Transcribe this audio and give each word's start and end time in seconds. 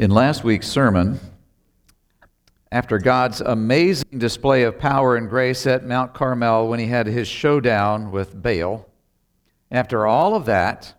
In 0.00 0.10
last 0.10 0.44
week's 0.44 0.66
sermon, 0.66 1.20
after 2.72 2.96
God's 2.96 3.42
amazing 3.42 4.18
display 4.18 4.62
of 4.62 4.78
power 4.78 5.14
and 5.16 5.28
grace 5.28 5.66
at 5.66 5.84
Mount 5.84 6.14
Carmel 6.14 6.68
when 6.68 6.80
he 6.80 6.86
had 6.86 7.06
his 7.06 7.28
showdown 7.28 8.10
with 8.10 8.42
Baal, 8.42 8.88
after 9.70 10.06
all 10.06 10.34
of 10.34 10.46
that, 10.46 10.94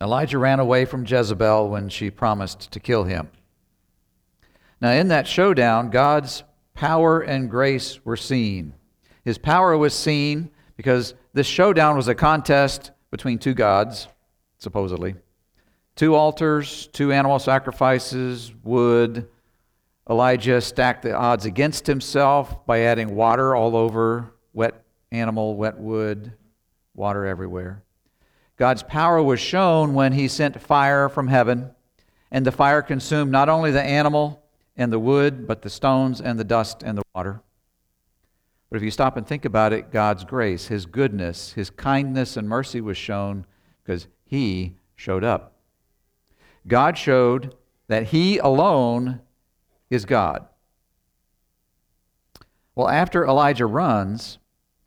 Elijah 0.00 0.38
ran 0.38 0.60
away 0.60 0.84
from 0.84 1.04
Jezebel 1.04 1.68
when 1.68 1.88
she 1.88 2.10
promised 2.10 2.70
to 2.70 2.78
kill 2.78 3.02
him. 3.02 3.28
Now, 4.80 4.92
in 4.92 5.08
that 5.08 5.26
showdown, 5.26 5.90
God's 5.90 6.44
power 6.74 7.22
and 7.22 7.50
grace 7.50 7.98
were 8.04 8.16
seen. 8.16 8.74
His 9.24 9.36
power 9.36 9.76
was 9.76 9.94
seen 9.94 10.52
because 10.76 11.14
this 11.32 11.48
showdown 11.48 11.96
was 11.96 12.06
a 12.06 12.14
contest 12.14 12.92
between 13.10 13.40
two 13.40 13.54
gods, 13.54 14.06
supposedly. 14.58 15.16
Two 15.96 16.16
altars, 16.16 16.88
two 16.88 17.12
animal 17.12 17.38
sacrifices, 17.38 18.52
wood. 18.64 19.28
Elijah 20.10 20.60
stacked 20.60 21.02
the 21.02 21.14
odds 21.14 21.46
against 21.46 21.86
himself 21.86 22.66
by 22.66 22.80
adding 22.80 23.14
water 23.14 23.54
all 23.54 23.76
over, 23.76 24.34
wet 24.52 24.84
animal, 25.12 25.56
wet 25.56 25.78
wood, 25.78 26.32
water 26.94 27.24
everywhere. 27.24 27.84
God's 28.56 28.82
power 28.82 29.22
was 29.22 29.40
shown 29.40 29.94
when 29.94 30.12
he 30.12 30.28
sent 30.28 30.60
fire 30.60 31.08
from 31.08 31.28
heaven, 31.28 31.70
and 32.30 32.44
the 32.44 32.52
fire 32.52 32.82
consumed 32.82 33.30
not 33.30 33.48
only 33.48 33.70
the 33.70 33.82
animal 33.82 34.42
and 34.76 34.92
the 34.92 34.98
wood, 34.98 35.46
but 35.46 35.62
the 35.62 35.70
stones 35.70 36.20
and 36.20 36.38
the 36.38 36.44
dust 36.44 36.82
and 36.82 36.98
the 36.98 37.02
water. 37.14 37.40
But 38.68 38.76
if 38.78 38.82
you 38.82 38.90
stop 38.90 39.16
and 39.16 39.26
think 39.26 39.44
about 39.44 39.72
it, 39.72 39.92
God's 39.92 40.24
grace, 40.24 40.66
his 40.66 40.86
goodness, 40.86 41.52
his 41.52 41.70
kindness 41.70 42.36
and 42.36 42.48
mercy 42.48 42.80
was 42.80 42.96
shown 42.96 43.46
because 43.82 44.08
he 44.24 44.74
showed 44.96 45.22
up. 45.22 45.53
God 46.66 46.96
showed 46.96 47.54
that 47.88 48.08
He 48.08 48.38
alone 48.38 49.20
is 49.90 50.04
God. 50.04 50.46
Well, 52.74 52.88
after 52.88 53.24
Elijah 53.24 53.66
runs, 53.66 54.38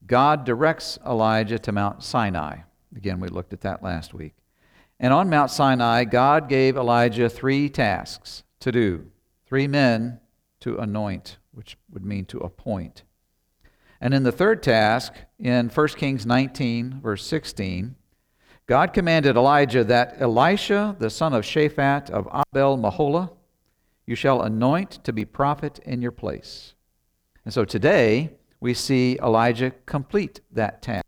God 0.06 0.46
directs 0.46 0.98
Elijah 1.06 1.60
to 1.60 1.72
Mount 1.72 2.04
Sinai. 2.04 2.60
Again, 2.96 3.20
we 3.20 3.28
looked 3.28 3.54
at 3.54 3.62
that 3.62 3.84
last 3.84 4.14
week. 4.14 4.34
And 5.00 5.14
on 5.14 5.30
Mount 5.30 5.52
Sinai, 5.52 6.06
God 6.06 6.50
gave 6.50 6.76
Elijah 6.76 7.30
three 7.30 7.70
tasks 7.70 8.44
to 8.60 8.72
do 8.72 9.06
three 9.46 9.68
men 9.68 10.20
to 10.60 10.78
anoint, 10.78 11.38
which 11.54 11.78
would 11.92 12.04
mean 12.04 12.26
to 12.26 12.40
appoint. 12.40 13.04
And 14.02 14.14
in 14.14 14.24
the 14.24 14.32
third 14.32 14.62
task, 14.62 15.14
in 15.40 15.70
1 15.70 15.88
Kings 15.90 16.26
19, 16.26 17.00
verse 17.02 17.26
16, 17.26 17.96
God 18.68 18.92
commanded 18.92 19.38
Elijah 19.38 19.86
that 19.86 20.18
Elisha, 20.20 20.98
the 21.00 21.10
son 21.10 21.34
of 21.34 21.46
Shaphat 21.46 22.10
of 22.10 22.28
Abel 22.28 22.78
Meholah, 22.78 23.32
you 24.06 24.14
shall 24.14 24.42
anoint 24.42 25.04
to 25.06 25.14
be 25.14 25.24
prophet 25.24 25.80
in 25.86 26.02
your 26.02 26.12
place. 26.12 26.74
And 27.46 27.54
so 27.54 27.64
today 27.64 28.32
we 28.60 28.74
see 28.74 29.18
Elijah 29.24 29.72
complete 29.86 30.42
that 30.52 30.82
task. 30.82 31.06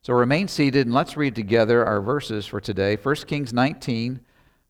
So 0.00 0.14
remain 0.14 0.48
seated 0.48 0.86
and 0.86 0.94
let's 0.94 1.14
read 1.14 1.34
together 1.34 1.84
our 1.84 2.00
verses 2.00 2.46
for 2.46 2.60
today 2.60 2.96
1 2.96 3.14
Kings 3.26 3.52
19, 3.52 4.20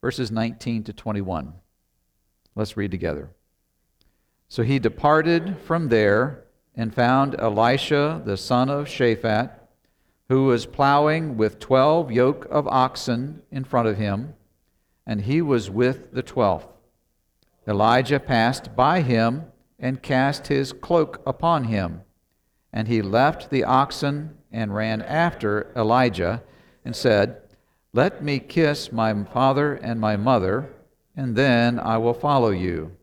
verses 0.00 0.32
19 0.32 0.82
to 0.84 0.92
21. 0.92 1.54
Let's 2.56 2.76
read 2.76 2.90
together. 2.90 3.30
So 4.48 4.64
he 4.64 4.80
departed 4.80 5.56
from 5.64 5.88
there 5.88 6.44
and 6.74 6.92
found 6.92 7.36
Elisha, 7.38 8.22
the 8.24 8.36
son 8.36 8.68
of 8.68 8.86
Shaphat 8.86 9.61
who 10.32 10.44
was 10.44 10.64
plowing 10.64 11.36
with 11.36 11.58
twelve 11.58 12.10
yoke 12.10 12.46
of 12.50 12.66
oxen 12.68 13.42
in 13.50 13.62
front 13.62 13.86
of 13.86 13.98
him, 13.98 14.32
and 15.06 15.20
he 15.20 15.42
was 15.42 15.68
with 15.68 16.10
the 16.12 16.22
twelfth. 16.22 16.68
Elijah 17.68 18.18
passed 18.18 18.74
by 18.74 19.02
him 19.02 19.44
and 19.78 20.02
cast 20.02 20.46
his 20.46 20.72
cloak 20.72 21.20
upon 21.26 21.64
him. 21.64 22.00
And 22.72 22.88
he 22.88 23.02
left 23.02 23.50
the 23.50 23.64
oxen 23.64 24.38
and 24.50 24.74
ran 24.74 25.02
after 25.02 25.70
Elijah 25.76 26.42
and 26.82 26.96
said, 26.96 27.42
Let 27.92 28.24
me 28.24 28.38
kiss 28.38 28.90
my 28.90 29.12
father 29.24 29.74
and 29.74 30.00
my 30.00 30.16
mother, 30.16 30.72
and 31.14 31.36
then 31.36 31.78
I 31.78 31.98
will 31.98 32.14
follow 32.14 32.50
you. 32.50 32.96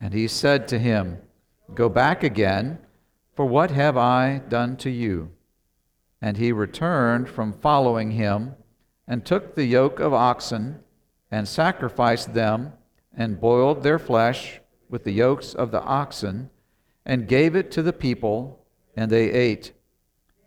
And 0.00 0.14
he 0.14 0.28
said 0.28 0.68
to 0.68 0.78
him, 0.78 1.18
Go 1.74 1.88
back 1.88 2.22
again, 2.22 2.78
for 3.34 3.44
what 3.44 3.72
have 3.72 3.96
I 3.96 4.40
done 4.48 4.76
to 4.76 4.90
you? 4.90 5.32
And 6.20 6.36
he 6.36 6.52
returned 6.52 7.28
from 7.28 7.52
following 7.52 8.12
him, 8.12 8.54
and 9.06 9.24
took 9.24 9.54
the 9.54 9.64
yoke 9.64 10.00
of 10.00 10.12
oxen, 10.12 10.80
and 11.30 11.48
sacrificed 11.48 12.34
them, 12.34 12.72
and 13.16 13.40
boiled 13.40 13.82
their 13.82 13.98
flesh 13.98 14.60
with 14.88 15.04
the 15.04 15.12
yokes 15.12 15.54
of 15.54 15.70
the 15.70 15.82
oxen, 15.82 16.50
and 17.06 17.28
gave 17.28 17.56
it 17.56 17.70
to 17.72 17.82
the 17.82 17.92
people, 17.92 18.64
and 18.96 19.10
they 19.10 19.30
ate. 19.30 19.72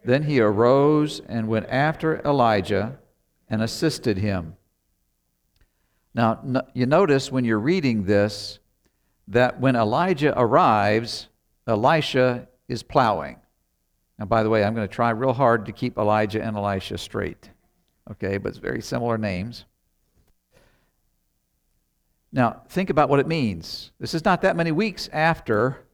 Then 0.06 0.24
he 0.24 0.40
arose 0.40 1.22
and 1.28 1.48
went 1.48 1.68
after 1.70 2.22
Elijah 2.26 3.00
and 3.50 3.62
assisted 3.62 4.18
him. 4.18 4.56
Now, 6.14 6.64
you 6.74 6.86
notice 6.86 7.32
when 7.32 7.46
you're 7.46 7.60
reading 7.60 8.04
this 8.04 8.60
that 9.28 9.60
when 9.60 9.76
Elijah 9.76 10.38
arrives, 10.38 11.30
Elisha 11.66 12.48
is 12.68 12.84
plowing. 12.84 13.38
Now, 14.20 14.26
by 14.26 14.44
the 14.44 14.50
way, 14.50 14.64
I'm 14.64 14.76
going 14.76 14.88
to 14.88 14.94
try 14.94 15.10
real 15.10 15.34
hard 15.34 15.66
to 15.66 15.72
keep 15.72 15.98
Elijah 15.98 16.42
and 16.42 16.56
Elisha 16.56 16.98
straight. 16.98 17.50
Okay, 18.12 18.38
but 18.38 18.50
it's 18.50 18.58
very 18.58 18.82
similar 18.82 19.18
names. 19.18 19.66
Now, 22.32 22.62
think 22.70 22.90
about 22.90 23.10
what 23.10 23.20
it 23.20 23.28
means. 23.28 23.92
This 24.00 24.14
is 24.14 24.26
not 24.26 24.42
that 24.42 24.56
many 24.56 24.72
weeks 24.72 25.10
after 25.14 25.86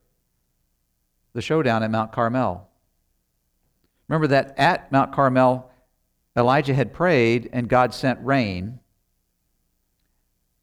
the 1.34 1.42
showdown 1.42 1.84
at 1.84 1.92
Mount 1.92 2.12
Carmel. 2.12 2.68
Remember 4.08 4.28
that 4.28 4.58
at 4.58 4.92
Mount 4.92 5.14
Carmel, 5.14 5.70
Elijah 6.36 6.74
had 6.74 6.94
prayed 6.94 7.50
and 7.52 7.68
God 7.68 7.94
sent 7.94 8.20
rain 8.24 8.80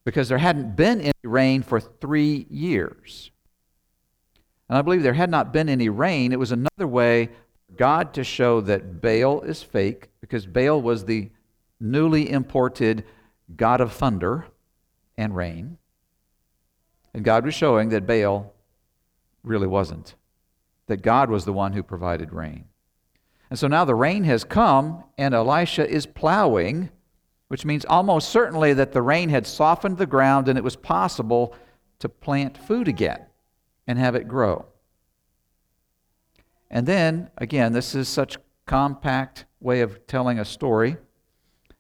because 0.05 0.28
there 0.28 0.39
hadn't 0.39 0.77
been 0.77 1.00
any 1.00 1.12
rain 1.22 1.62
for 1.62 1.78
three 1.78 2.47
years. 2.49 3.31
And 4.69 4.78
I 4.78 4.83
believe 4.83 5.03
there 5.03 5.12
had 5.12 5.31
not 5.31 5.53
been 5.53 5.69
any 5.69 5.89
rain. 5.89 6.33
It 6.33 6.39
was 6.39 6.53
another 6.53 6.87
way 6.87 7.31
God 7.76 8.14
to 8.14 8.25
show 8.25 8.60
that 8.62 9.00
Baal 9.00 9.42
is 9.42 9.62
fake 9.62 10.09
because 10.20 10.47
Baal 10.47 10.81
was 10.81 11.04
the 11.04 11.31
newly 11.81 12.31
imported 12.31 13.04
god 13.54 13.81
of 13.81 13.92
thunder 13.92 14.47
and 15.16 15.37
rain. 15.37 15.78
And 17.15 17.25
God 17.25 17.44
was 17.44 17.54
showing 17.54 17.91
that 17.91 18.06
Baal 18.06 18.53
really 19.42 19.66
wasn't, 19.66 20.15
that 20.86 21.03
God 21.03 21.31
was 21.31 21.44
the 21.44 21.53
one 21.53 21.72
who 21.72 21.82
provided 21.82 22.32
rain. 22.32 22.66
And 23.48 23.59
so 23.59 23.69
now 23.69 23.84
the 23.84 23.94
rain 23.94 24.25
has 24.25 24.44
come, 24.44 25.04
and 25.16 25.32
Elisha 25.32 25.88
is 25.88 26.04
plowing, 26.04 26.91
which 27.48 27.65
means 27.65 27.84
almost 27.84 28.28
certainly 28.28 28.72
that 28.75 28.92
the 28.92 29.03
rain 29.03 29.28
had 29.28 29.47
softened 29.47 29.98
the 29.98 30.06
ground 30.06 30.48
and 30.48 30.59
it 30.59 30.65
was 30.65 30.76
possible 30.76 31.54
to 32.00 32.09
plant 32.09 32.59
food 32.59 32.88
again 32.88 33.25
and 33.86 33.98
have 33.98 34.15
it 34.15 34.26
grow. 34.26 34.66
And 36.76 36.87
then, 36.87 37.31
again, 37.38 37.72
this 37.72 37.94
is 37.94 38.06
such 38.06 38.37
compact 38.66 39.47
way 39.60 39.81
of 39.81 40.06
telling 40.06 40.38
a 40.38 40.44
story. 40.44 40.98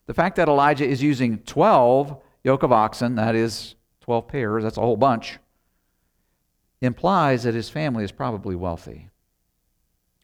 The 0.06 0.14
fact 0.14 0.36
that 0.36 0.48
Elijah 0.48 0.86
is 0.86 1.02
using 1.02 1.40
12 1.40 2.16
yoke 2.44 2.62
of 2.62 2.72
oxen, 2.72 3.14
that 3.16 3.34
is 3.34 3.74
12 4.00 4.26
pairs, 4.26 4.62
that's 4.62 4.78
a 4.78 4.80
whole 4.80 4.96
bunch, 4.96 5.38
implies 6.80 7.42
that 7.42 7.52
his 7.52 7.68
family 7.68 8.04
is 8.04 8.10
probably 8.10 8.56
wealthy. 8.56 9.10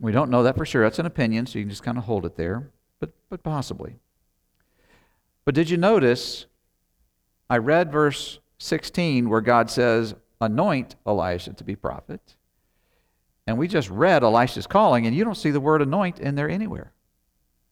We 0.00 0.10
don't 0.10 0.30
know 0.30 0.42
that 0.42 0.56
for 0.56 0.64
sure. 0.64 0.84
That's 0.84 0.98
an 0.98 1.04
opinion, 1.04 1.44
so 1.44 1.58
you 1.58 1.66
can 1.66 1.70
just 1.70 1.82
kind 1.82 1.98
of 1.98 2.04
hold 2.04 2.24
it 2.24 2.36
there, 2.36 2.70
but, 2.98 3.10
but 3.28 3.42
possibly. 3.42 3.96
But 5.44 5.54
did 5.54 5.68
you 5.68 5.76
notice? 5.76 6.46
I 7.50 7.58
read 7.58 7.92
verse 7.92 8.38
16 8.56 9.28
where 9.28 9.42
God 9.42 9.70
says, 9.70 10.14
Anoint 10.40 10.96
Elijah 11.06 11.52
to 11.52 11.62
be 11.62 11.76
prophet. 11.76 12.36
And 13.52 13.58
we 13.58 13.68
just 13.68 13.90
read 13.90 14.22
Elisha's 14.22 14.66
calling, 14.66 15.06
and 15.06 15.14
you 15.14 15.24
don't 15.24 15.34
see 15.34 15.50
the 15.50 15.60
word 15.60 15.82
anoint 15.82 16.18
in 16.18 16.36
there 16.36 16.48
anywhere. 16.48 16.90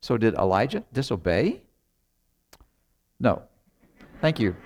So 0.02 0.18
did 0.18 0.34
Elijah 0.34 0.84
disobey? 0.92 1.62
No. 3.18 3.44
Thank 4.20 4.38
you. 4.40 4.56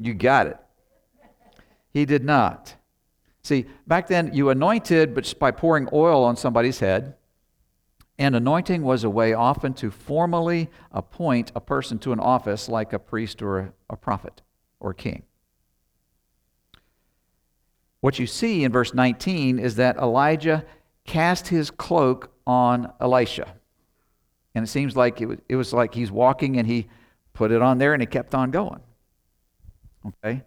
You 0.00 0.14
got 0.14 0.48
it. 0.48 0.56
He 1.92 2.04
did 2.04 2.24
not. 2.24 2.74
See, 3.44 3.66
back 3.86 4.08
then 4.08 4.34
you 4.34 4.50
anointed 4.50 5.14
but 5.14 5.22
just 5.22 5.38
by 5.38 5.52
pouring 5.52 5.88
oil 5.92 6.24
on 6.24 6.36
somebody's 6.36 6.80
head. 6.80 7.14
And 8.18 8.34
anointing 8.34 8.82
was 8.82 9.04
a 9.04 9.10
way 9.10 9.34
often 9.34 9.72
to 9.74 9.92
formally 9.92 10.68
appoint 10.90 11.52
a 11.54 11.60
person 11.60 12.00
to 12.00 12.12
an 12.12 12.18
office 12.18 12.68
like 12.68 12.92
a 12.92 12.98
priest 12.98 13.40
or 13.40 13.58
a, 13.60 13.72
a 13.88 13.96
prophet 13.96 14.42
or 14.80 14.90
a 14.90 14.94
king. 14.96 15.22
What 18.00 18.18
you 18.18 18.26
see 18.26 18.64
in 18.64 18.72
verse 18.72 18.94
19 18.94 19.58
is 19.58 19.76
that 19.76 19.96
Elijah 19.96 20.64
cast 21.04 21.48
his 21.48 21.70
cloak 21.70 22.30
on 22.46 22.92
Elisha. 23.00 23.54
And 24.54 24.64
it 24.64 24.68
seems 24.68 24.96
like 24.96 25.20
it 25.20 25.26
was, 25.26 25.38
it 25.48 25.56
was 25.56 25.72
like 25.72 25.94
he's 25.94 26.10
walking 26.10 26.58
and 26.58 26.66
he 26.66 26.88
put 27.32 27.50
it 27.50 27.62
on 27.62 27.78
there 27.78 27.92
and 27.92 28.02
he 28.02 28.06
kept 28.06 28.34
on 28.34 28.50
going. 28.50 28.80
Okay? 30.06 30.42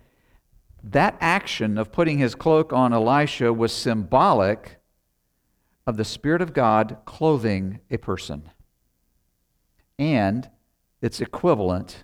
That 0.84 1.18
action 1.20 1.78
of 1.78 1.92
putting 1.92 2.18
his 2.18 2.36
cloak 2.36 2.74
on 2.74 2.94
Elisha 2.94 3.54
was 3.54 3.72
symbolic 3.72 4.78
of 5.86 5.98
the 5.98 6.06
Spirit 6.06 6.42
of 6.42 6.54
God 6.54 6.98
clothing 7.06 7.80
a 7.90 7.98
person. 7.98 8.50
And 10.00 10.50
it's 11.02 11.22
equivalent 11.22 12.04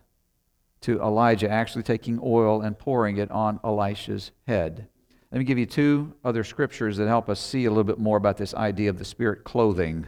to 0.81 1.01
Elijah 1.01 1.50
actually 1.50 1.83
taking 1.83 2.19
oil 2.21 2.61
and 2.61 2.77
pouring 2.77 3.17
it 3.17 3.31
on 3.31 3.59
Elisha's 3.63 4.31
head. 4.45 4.88
Let 5.31 5.39
me 5.39 5.44
give 5.44 5.57
you 5.57 5.65
two 5.65 6.13
other 6.24 6.44
scriptures 6.44 6.97
that 6.97 7.07
help 7.07 7.29
us 7.29 7.39
see 7.39 7.65
a 7.65 7.69
little 7.69 7.83
bit 7.83 8.00
more 8.00 8.18
about 8.18 8.38
this 8.38 8.53
idea 8.53 8.89
of 8.89 8.97
the 8.97 9.06
Spirit 9.06 9.44
clothing. 9.44 10.07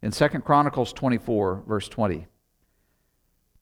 In 0.00 0.12
2 0.12 0.28
Chronicles 0.40 0.92
24, 0.92 1.64
verse 1.66 1.88
20, 1.88 2.26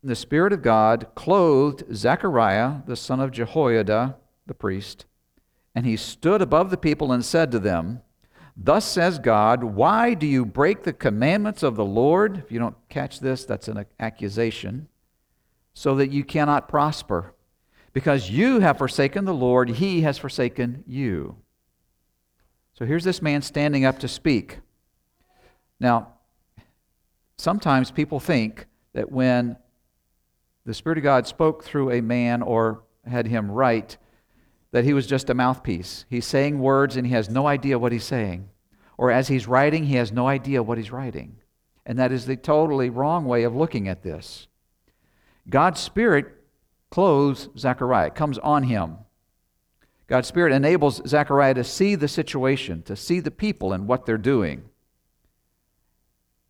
the 0.05 0.15
Spirit 0.15 0.53
of 0.53 0.63
God 0.63 1.09
clothed 1.17 1.85
Zechariah, 1.93 2.83
the 2.87 2.95
son 2.95 3.19
of 3.19 3.33
Jehoiada, 3.33 4.17
the 4.47 4.55
priest, 4.55 5.05
and 5.75 5.85
he 5.85 5.97
stood 5.97 6.41
above 6.41 6.71
the 6.71 6.77
people 6.77 7.11
and 7.11 7.25
said 7.25 7.51
to 7.51 7.59
them, 7.59 8.03
Thus 8.57 8.85
says 8.85 9.19
God, 9.19 9.65
why 9.65 10.15
do 10.15 10.27
you 10.27 10.47
break 10.47 10.85
the 10.85 10.93
commandments 10.93 11.63
of 11.63 11.77
the 11.77 11.85
Lord? 11.85 12.39
If 12.39 12.53
you 12.53 12.59
don't 12.59 12.77
catch 12.89 13.21
this, 13.21 13.45
that's 13.45 13.69
an 13.69 13.85
accusation. 13.99 14.89
So 15.75 15.97
that 15.97 16.11
you 16.11 16.25
cannot 16.25 16.69
prosper. 16.69 17.35
Because 17.97 18.29
you 18.29 18.61
have 18.61 18.77
forsaken 18.77 19.25
the 19.25 19.33
Lord, 19.33 19.71
he 19.71 20.03
has 20.03 20.19
forsaken 20.19 20.85
you. 20.87 21.37
So 22.75 22.85
here's 22.85 23.05
this 23.05 23.23
man 23.23 23.41
standing 23.41 23.87
up 23.87 24.01
to 24.01 24.07
speak. 24.07 24.59
Now, 25.81 26.09
sometimes 27.39 27.91
people 27.91 28.21
think 28.21 28.67
that 28.93 29.11
when 29.11 29.57
the 30.67 30.75
Spirit 30.75 30.99
of 30.99 31.05
God 31.05 31.27
spoke 31.27 31.65
through 31.65 31.91
a 31.91 32.03
man 32.03 32.43
or 32.43 32.83
had 33.07 33.27
him 33.29 33.51
write, 33.51 33.97
that 34.73 34.85
he 34.85 34.93
was 34.93 35.07
just 35.07 35.31
a 35.31 35.35
mouthpiece. 35.35 36.05
He's 36.11 36.27
saying 36.27 36.59
words 36.59 36.99
and 36.99 37.07
he 37.07 37.15
has 37.15 37.31
no 37.31 37.47
idea 37.47 37.79
what 37.79 37.93
he's 37.93 38.05
saying. 38.05 38.51
Or 38.99 39.11
as 39.11 39.29
he's 39.29 39.49
writing, 39.49 39.85
he 39.85 39.97
has 39.97 40.13
no 40.13 40.29
idea 40.29 40.63
what 40.63 40.77
he's 40.77 40.93
writing. 40.93 41.39
And 41.87 41.99
that 41.99 42.13
is 42.13 42.27
the 42.27 42.37
totally 42.37 42.91
wrong 42.91 43.25
way 43.25 43.45
of 43.45 43.57
looking 43.57 43.89
at 43.89 44.03
this. 44.03 44.49
God's 45.49 45.81
Spirit 45.81 46.36
clothes 46.97 47.51
Zechariah, 47.59 48.11
comes 48.11 48.39
on 48.39 48.63
him. 48.63 48.97
God's 50.07 50.29
Spirit 50.29 50.53
enables 50.53 51.07
Zechariah 51.07 51.55
to 51.55 51.65
see 51.65 51.95
the 51.95 52.09
situation, 52.09 52.83
to 52.85 52.97
see 52.97 53.21
the 53.21 53.31
people 53.31 53.73
and 53.73 53.87
what 53.87 54.07
they're 54.07 54.17
doing. 54.17 54.65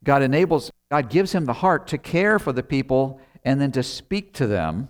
God 0.04 0.22
enables, 0.22 0.70
God 0.88 1.10
gives 1.10 1.32
him 1.32 1.46
the 1.46 1.52
heart 1.52 1.88
to 1.88 1.98
care 1.98 2.38
for 2.38 2.52
the 2.52 2.62
people 2.62 3.20
and 3.44 3.60
then 3.60 3.72
to 3.72 3.82
speak 3.82 4.32
to 4.34 4.46
them 4.46 4.88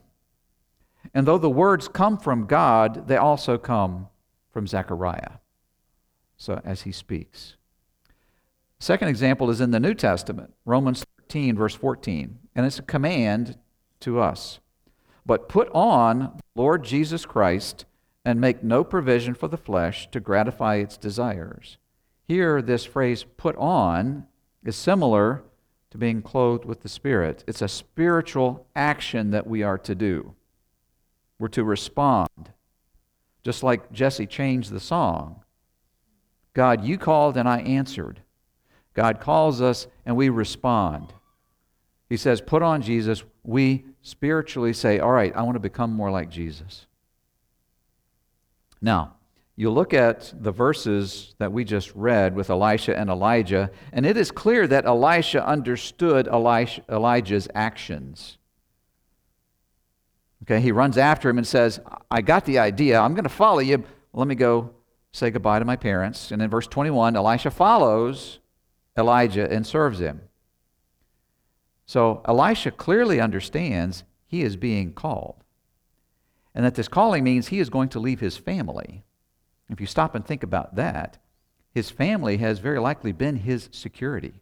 and 1.15 1.27
though 1.27 1.39
the 1.39 1.51
words 1.51 1.89
come 1.89 2.19
from 2.19 2.47
God, 2.47 3.09
they 3.09 3.17
also 3.17 3.59
come 3.59 4.09
from 4.51 4.67
Zechariah. 4.67 5.39
So 6.37 6.61
as 6.65 6.83
he 6.83 6.93
speaks. 6.93 7.57
Second 8.79 9.09
example 9.09 9.49
is 9.49 9.61
in 9.61 9.71
the 9.71 9.81
New 9.81 9.95
Testament, 9.95 10.53
Romans 10.67 11.05
13, 11.23 11.57
verse 11.57 11.75
14. 11.75 12.39
And 12.55 12.67
it's 12.67 12.79
a 12.79 12.83
command 12.83 13.57
to 14.01 14.21
us. 14.21 14.61
But 15.27 15.49
put 15.49 15.69
on 15.73 16.41
Lord 16.55 16.85
Jesus 16.85 17.27
Christ 17.27 17.85
and 18.25 18.41
make 18.41 18.63
no 18.63 18.85
provision 18.85 19.35
for 19.35 19.49
the 19.49 19.57
flesh 19.57 20.09
to 20.13 20.21
gratify 20.21 20.77
its 20.77 20.97
desires. 20.97 21.79
Here, 22.29 22.63
this 22.63 22.85
phrase 22.85 23.25
put 23.37 23.57
on 23.57 24.27
is 24.65 24.77
similar 24.77 25.43
to 25.91 25.99
being 25.99 26.23
clothed 26.23 26.65
with 26.65 26.83
the 26.83 26.89
Spirit. 26.89 27.45
It's 27.47 27.63
a 27.63 27.69
spiritual 27.69 28.67
action 28.75 29.31
that 29.33 29.47
we 29.47 29.63
are 29.63 29.79
to 29.79 29.95
do. 29.95 30.35
We're 31.39 31.49
to 31.49 31.65
respond. 31.65 32.51
Just 33.43 33.63
like 33.63 33.93
Jesse 33.93 34.27
changed 34.27 34.73
the 34.73 34.81
song. 34.81 35.43
God, 36.55 36.85
you 36.85 36.99
called 36.99 37.37
and 37.37 37.49
I 37.49 37.61
answered. 37.61 38.21
God 38.95 39.21
calls 39.21 39.61
us 39.61 39.87
and 40.05 40.17
we 40.17 40.29
respond. 40.31 41.13
He 42.09 42.17
says, 42.17 42.41
Put 42.41 42.63
on 42.63 42.83
Jesus. 42.83 43.23
We 43.47 43.85
spiritually 44.03 44.73
say, 44.73 44.99
All 44.99 45.13
right, 45.13 45.35
I 45.35 45.43
want 45.43 45.55
to 45.55 45.61
become 45.61 45.93
more 45.93 46.11
like 46.11 46.29
Jesus. 46.29 46.87
Now, 48.83 49.15
you 49.55 49.71
look 49.71 49.95
at 49.95 50.35
the 50.39 50.53
verses 50.53 51.35
that 51.39 51.51
we 51.51 51.65
just 51.65 51.95
read 51.95 52.37
with 52.37 52.51
Elisha 52.51 52.97
and 52.97 53.09
Elijah, 53.09 53.71
and 53.93 54.05
it 54.05 54.17
is 54.17 54.31
clear 54.31 54.67
that 54.67 54.85
Elisha 54.85 55.47
understood 55.47 56.27
Elijah's 56.27 57.49
actions. 57.55 58.37
Okay, 60.43 60.61
he 60.61 60.73
runs 60.73 60.99
after 60.99 61.31
him 61.31 61.39
and 61.39 61.47
says, 61.47 61.81
I 62.11 62.21
got 62.21 62.45
the 62.45 62.59
idea. 62.59 63.01
I'm 63.01 63.15
going 63.15 63.25
to 63.25 63.31
follow 63.31 63.61
you. 63.61 63.83
Let 64.13 64.29
me 64.29 64.35
go 64.35 64.71
say 65.13 65.31
goodbye 65.31 65.59
to 65.59 65.65
my 65.65 65.77
parents. 65.77 66.31
And 66.31 66.43
in 66.43 66.51
verse 66.51 66.67
21, 66.67 67.17
Elisha 67.17 67.51
follows 67.51 68.41
Elijah 68.99 69.51
and 69.51 69.67
serves 69.67 69.99
him. 69.99 70.21
So 71.87 72.21
Elisha 72.27 72.73
clearly 72.73 73.21
understands 73.21 74.05
he 74.27 74.43
is 74.43 74.57
being 74.57 74.93
called. 74.93 75.37
And 76.55 76.65
that 76.65 76.75
this 76.75 76.89
calling 76.89 77.23
means 77.23 77.49
he 77.49 77.61
is 77.61 77.71
going 77.71 77.89
to 77.91 78.01
leave 78.01 78.21
his 78.21 78.37
family. 78.37 79.05
If 79.69 79.81
you 79.81 79.87
stop 79.87 80.15
and 80.15 80.25
think 80.25 80.43
about 80.43 80.75
that, 80.77 81.19
his 81.73 81.91
family 81.91 82.39
has 82.39 82.59
very 82.59 82.81
likely 82.81 83.13
been 83.13 83.37
his 83.37 83.69
security. 83.71 84.41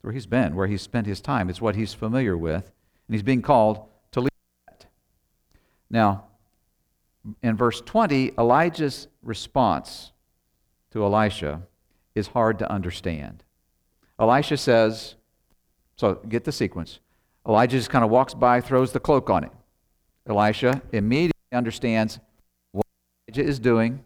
Where 0.00 0.12
he's 0.12 0.26
been, 0.26 0.54
where 0.54 0.66
he's 0.66 0.82
spent 0.82 1.06
his 1.06 1.20
time. 1.20 1.50
It's 1.50 1.60
what 1.60 1.76
he's 1.76 1.92
familiar 1.92 2.36
with. 2.36 2.72
And 3.06 3.14
he's 3.14 3.22
being 3.22 3.42
called 3.42 3.86
to 4.12 4.20
leave 4.20 4.30
that. 4.68 4.86
now, 5.90 6.24
in 7.42 7.56
verse 7.56 7.82
20, 7.82 8.32
Elijah's 8.38 9.08
response 9.22 10.12
to 10.92 11.04
Elisha 11.04 11.62
is 12.14 12.28
hard 12.28 12.58
to 12.60 12.70
understand. 12.70 13.44
Elisha 14.18 14.56
says, 14.56 15.16
so 16.00 16.14
get 16.14 16.44
the 16.44 16.52
sequence. 16.52 16.98
Elijah 17.46 17.76
just 17.76 17.90
kind 17.90 18.02
of 18.02 18.10
walks 18.10 18.32
by, 18.32 18.62
throws 18.62 18.90
the 18.92 19.00
cloak 19.00 19.28
on 19.28 19.44
it. 19.44 19.52
Elisha 20.26 20.80
immediately 20.92 21.52
understands 21.52 22.18
what 22.72 22.86
Elijah 23.28 23.46
is 23.46 23.58
doing 23.58 24.02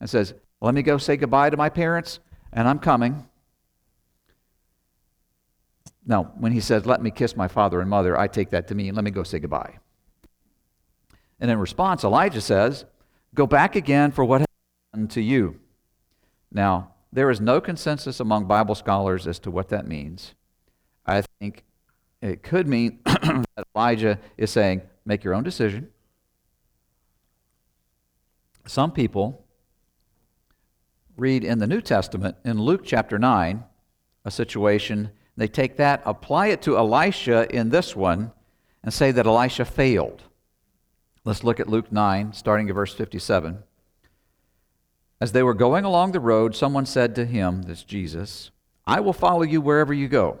and 0.00 0.08
says, 0.08 0.32
Let 0.62 0.72
me 0.72 0.80
go 0.80 0.96
say 0.96 1.18
goodbye 1.18 1.50
to 1.50 1.56
my 1.58 1.68
parents, 1.68 2.20
and 2.50 2.66
I'm 2.66 2.78
coming. 2.78 3.26
Now, 6.06 6.32
when 6.38 6.52
he 6.52 6.60
says, 6.60 6.86
Let 6.86 7.02
me 7.02 7.10
kiss 7.10 7.36
my 7.36 7.46
father 7.46 7.82
and 7.82 7.90
mother, 7.90 8.18
I 8.18 8.26
take 8.26 8.48
that 8.48 8.68
to 8.68 8.74
mean, 8.74 8.94
Let 8.94 9.04
me 9.04 9.10
go 9.10 9.22
say 9.22 9.38
goodbye. 9.38 9.80
And 11.40 11.50
in 11.50 11.58
response, 11.58 12.04
Elijah 12.04 12.40
says, 12.40 12.86
Go 13.34 13.46
back 13.46 13.76
again 13.76 14.12
for 14.12 14.24
what 14.24 14.40
has 14.40 14.48
happened 14.90 15.10
to 15.10 15.20
you. 15.20 15.60
Now, 16.50 16.94
there 17.12 17.28
is 17.28 17.38
no 17.38 17.60
consensus 17.60 18.18
among 18.18 18.46
Bible 18.46 18.74
scholars 18.74 19.26
as 19.26 19.38
to 19.40 19.50
what 19.50 19.68
that 19.68 19.86
means. 19.86 20.32
I 21.06 21.22
think 21.40 21.64
it 22.20 22.42
could 22.42 22.68
mean 22.68 23.00
that 23.04 23.66
Elijah 23.74 24.18
is 24.36 24.50
saying, 24.50 24.82
Make 25.04 25.24
your 25.24 25.34
own 25.34 25.42
decision. 25.42 25.90
Some 28.66 28.92
people 28.92 29.44
read 31.16 31.42
in 31.44 31.58
the 31.58 31.66
New 31.66 31.80
Testament, 31.80 32.36
in 32.44 32.60
Luke 32.60 32.82
chapter 32.84 33.18
9, 33.18 33.64
a 34.24 34.30
situation. 34.30 35.10
They 35.36 35.48
take 35.48 35.76
that, 35.76 36.02
apply 36.04 36.48
it 36.48 36.62
to 36.62 36.76
Elisha 36.76 37.52
in 37.54 37.70
this 37.70 37.96
one, 37.96 38.32
and 38.82 38.92
say 38.92 39.10
that 39.10 39.26
Elisha 39.26 39.64
failed. 39.64 40.22
Let's 41.24 41.44
look 41.44 41.60
at 41.60 41.68
Luke 41.68 41.90
9, 41.90 42.32
starting 42.32 42.68
at 42.68 42.74
verse 42.74 42.94
57. 42.94 43.62
As 45.20 45.32
they 45.32 45.42
were 45.42 45.54
going 45.54 45.84
along 45.84 46.12
the 46.12 46.20
road, 46.20 46.54
someone 46.54 46.86
said 46.86 47.14
to 47.14 47.24
him, 47.24 47.62
This 47.62 47.84
Jesus, 47.84 48.50
I 48.86 49.00
will 49.00 49.12
follow 49.12 49.42
you 49.42 49.60
wherever 49.60 49.94
you 49.94 50.08
go. 50.08 50.40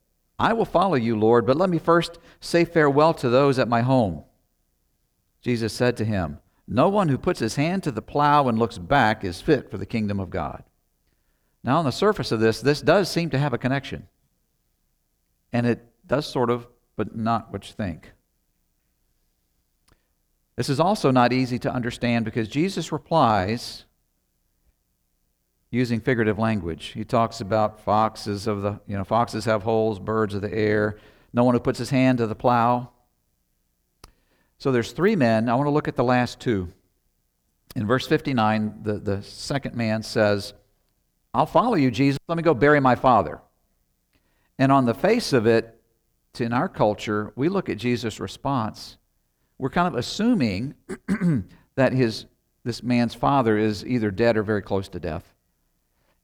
I 0.41 0.53
will 0.53 0.65
follow 0.65 0.95
you, 0.95 1.15
Lord, 1.15 1.45
but 1.45 1.55
let 1.55 1.69
me 1.69 1.77
first 1.77 2.17
say 2.39 2.65
farewell 2.65 3.13
to 3.13 3.29
those 3.29 3.59
at 3.59 3.67
my 3.67 3.81
home. 3.81 4.23
Jesus 5.43 5.71
said 5.71 5.95
to 5.97 6.05
him, 6.05 6.39
No 6.67 6.89
one 6.89 7.09
who 7.09 7.19
puts 7.19 7.39
his 7.39 7.57
hand 7.57 7.83
to 7.83 7.91
the 7.91 8.01
plow 8.01 8.47
and 8.47 8.57
looks 8.57 8.79
back 8.79 9.23
is 9.23 9.39
fit 9.39 9.69
for 9.69 9.77
the 9.77 9.85
kingdom 9.85 10.19
of 10.19 10.31
God. 10.31 10.63
Now, 11.63 11.77
on 11.77 11.85
the 11.85 11.91
surface 11.91 12.31
of 12.31 12.39
this, 12.39 12.59
this 12.59 12.81
does 12.81 13.07
seem 13.07 13.29
to 13.29 13.37
have 13.37 13.53
a 13.53 13.59
connection. 13.59 14.07
And 15.53 15.67
it 15.67 15.85
does 16.07 16.25
sort 16.25 16.49
of, 16.49 16.67
but 16.95 17.15
not 17.15 17.53
what 17.53 17.67
you 17.67 17.75
think. 17.75 18.11
This 20.55 20.69
is 20.69 20.79
also 20.79 21.11
not 21.11 21.31
easy 21.31 21.59
to 21.59 21.71
understand 21.71 22.25
because 22.25 22.47
Jesus 22.47 22.91
replies 22.91 23.85
using 25.71 26.01
figurative 26.01 26.37
language. 26.37 26.87
He 26.87 27.05
talks 27.05 27.39
about 27.41 27.79
foxes 27.79 28.45
of 28.45 28.61
the, 28.61 28.79
you 28.87 28.97
know, 28.97 29.03
foxes 29.05 29.45
have 29.45 29.63
holes, 29.63 29.99
birds 29.99 30.33
of 30.33 30.41
the 30.41 30.53
air, 30.53 30.97
no 31.33 31.43
one 31.45 31.55
who 31.55 31.59
puts 31.61 31.79
his 31.79 31.89
hand 31.89 32.17
to 32.17 32.27
the 32.27 32.35
plow. 32.35 32.89
So 34.57 34.71
there's 34.71 34.91
three 34.91 35.15
men. 35.15 35.49
I 35.49 35.55
want 35.55 35.67
to 35.67 35.71
look 35.71 35.87
at 35.87 35.95
the 35.95 36.03
last 36.03 36.39
two. 36.39 36.71
In 37.75 37.87
verse 37.87 38.05
59, 38.05 38.81
the, 38.83 38.99
the 38.99 39.23
second 39.23 39.75
man 39.75 40.03
says, 40.03 40.53
I'll 41.33 41.45
follow 41.45 41.75
you, 41.75 41.89
Jesus. 41.89 42.19
Let 42.27 42.37
me 42.37 42.43
go 42.43 42.53
bury 42.53 42.81
my 42.81 42.95
father. 42.95 43.41
And 44.59 44.71
on 44.71 44.85
the 44.85 44.93
face 44.93 45.31
of 45.31 45.47
it, 45.47 45.81
in 46.39 46.53
our 46.53 46.69
culture, 46.69 47.33
we 47.35 47.49
look 47.49 47.69
at 47.69 47.77
Jesus' 47.77 48.19
response. 48.19 48.97
We're 49.57 49.69
kind 49.69 49.87
of 49.87 49.95
assuming 49.95 50.75
that 51.75 51.93
his, 51.93 52.25
this 52.63 52.83
man's 52.83 53.13
father 53.13 53.57
is 53.57 53.85
either 53.85 54.11
dead 54.11 54.37
or 54.37 54.43
very 54.43 54.61
close 54.61 54.87
to 54.89 54.99
death. 54.99 55.33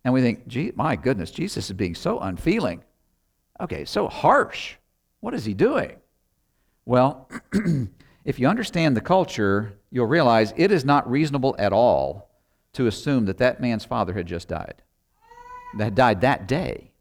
And 0.08 0.14
we 0.14 0.22
think, 0.22 0.78
my 0.78 0.96
goodness, 0.96 1.32
Jesus 1.32 1.70
is 1.70 1.76
being 1.76 1.94
so 1.94 2.18
unfeeling. 2.20 2.82
Okay, 3.60 3.84
so 3.84 4.08
harsh. 4.08 4.76
What 5.20 5.34
is 5.34 5.44
he 5.44 5.54
doing? 5.54 5.98
Well, 6.86 7.30
if 8.24 8.40
you 8.40 8.48
understand 8.48 8.96
the 8.96 9.02
culture, 9.02 9.78
you'll 9.92 10.06
realize 10.06 10.54
it 10.56 10.72
is 10.72 10.86
not 10.86 11.12
reasonable 11.12 11.58
at 11.60 11.74
all 11.74 12.30
to 12.72 12.88
assume 12.88 13.26
that 13.26 13.40
that 13.40 13.60
man's 13.60 13.84
father 13.84 14.14
had 14.14 14.28
just 14.28 14.48
died, 14.48 14.82
that 15.78 15.94
died 15.94 16.22
that 16.22 16.48
day. 16.48 16.94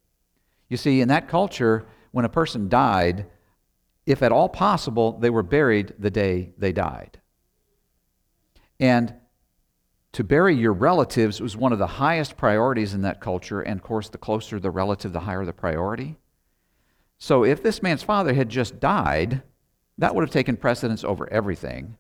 You 0.69 0.77
see, 0.77 1.01
in 1.01 1.07
that 1.07 1.29
culture, 1.29 1.87
when 2.11 2.25
a 2.25 2.29
person 2.29 2.69
died, 2.69 3.27
if 4.05 4.21
at 4.21 4.33
all 4.33 4.49
possible, 4.49 5.13
they 5.13 5.31
were 5.31 5.45
buried 5.45 5.95
the 5.97 6.11
day 6.11 6.55
they 6.59 6.73
died. 6.73 7.21
And 8.81 9.15
to 10.17 10.25
bury 10.25 10.57
your 10.57 10.73
relatives 10.73 11.43
was 11.43 11.59
one 11.59 11.75
of 11.75 11.79
the 11.79 11.87
highest 11.87 12.39
priorities 12.39 12.95
in 12.95 13.03
that 13.03 13.21
culture, 13.21 13.61
and 13.61 13.79
of 13.79 13.85
course, 13.85 14.09
the 14.09 14.17
closer 14.17 14.59
the 14.59 14.71
relative, 14.71 15.13
the 15.13 15.21
higher 15.21 15.45
the 15.45 15.53
priority. 15.53 16.17
So 17.19 17.45
if 17.45 17.63
this 17.63 17.83
man's 17.83 18.03
father 18.03 18.33
had 18.33 18.49
just 18.49 18.81
died, 18.81 19.43
that 19.99 20.15
would 20.15 20.23
have 20.23 20.31
taken 20.31 20.57
precedence 20.57 21.05
over 21.05 21.31
everything. 21.31 21.99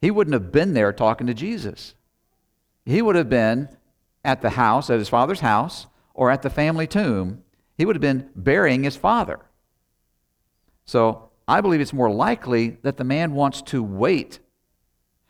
He 0.00 0.10
wouldn't 0.10 0.32
have 0.32 0.50
been 0.50 0.72
there 0.72 0.90
talking 0.90 1.26
to 1.26 1.34
Jesus. 1.34 1.94
He 2.86 3.02
would 3.02 3.14
have 3.14 3.28
been 3.28 3.68
at 4.24 4.40
the 4.40 4.48
house, 4.48 4.88
at 4.88 4.98
his 4.98 5.10
father's 5.10 5.40
house, 5.40 5.86
or 6.14 6.30
at 6.30 6.40
the 6.40 6.48
family 6.48 6.86
tomb. 6.86 7.42
He 7.76 7.84
would 7.84 7.94
have 7.94 8.00
been 8.00 8.30
burying 8.34 8.84
his 8.84 8.96
father. 8.96 9.38
So 10.86 11.28
I 11.46 11.60
believe 11.60 11.82
it's 11.82 11.92
more 11.92 12.10
likely 12.10 12.78
that 12.84 12.96
the 12.96 13.04
man 13.04 13.34
wants 13.34 13.60
to 13.64 13.82
wait 13.82 14.38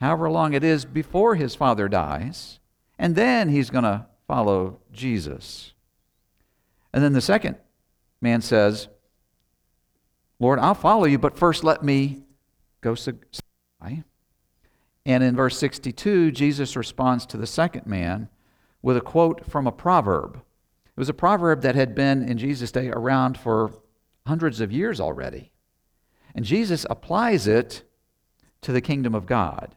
however 0.00 0.30
long 0.30 0.54
it 0.54 0.64
is 0.64 0.84
before 0.84 1.34
his 1.34 1.54
father 1.54 1.88
dies, 1.88 2.58
and 2.98 3.14
then 3.14 3.48
he's 3.48 3.70
going 3.70 3.84
to 3.84 4.06
follow 4.26 4.80
Jesus. 4.92 5.72
And 6.92 7.02
then 7.02 7.12
the 7.12 7.20
second 7.20 7.56
man 8.20 8.40
says, 8.40 8.88
Lord, 10.38 10.58
I'll 10.58 10.74
follow 10.74 11.04
you, 11.04 11.18
but 11.18 11.38
first 11.38 11.64
let 11.64 11.82
me 11.82 12.22
go. 12.80 12.94
And 15.06 15.24
in 15.24 15.36
verse 15.36 15.58
62, 15.58 16.30
Jesus 16.30 16.76
responds 16.76 17.26
to 17.26 17.36
the 17.36 17.46
second 17.46 17.86
man 17.86 18.28
with 18.82 18.96
a 18.96 19.00
quote 19.00 19.46
from 19.46 19.66
a 19.66 19.72
proverb. 19.72 20.36
It 20.36 20.98
was 21.00 21.08
a 21.08 21.14
proverb 21.14 21.62
that 21.62 21.74
had 21.74 21.94
been 21.94 22.22
in 22.28 22.38
Jesus' 22.38 22.72
day 22.72 22.88
around 22.88 23.38
for 23.38 23.72
hundreds 24.26 24.60
of 24.60 24.72
years 24.72 25.00
already. 25.00 25.50
And 26.34 26.44
Jesus 26.44 26.86
applies 26.88 27.46
it 27.46 27.82
to 28.62 28.72
the 28.72 28.80
kingdom 28.80 29.14
of 29.14 29.26
God. 29.26 29.74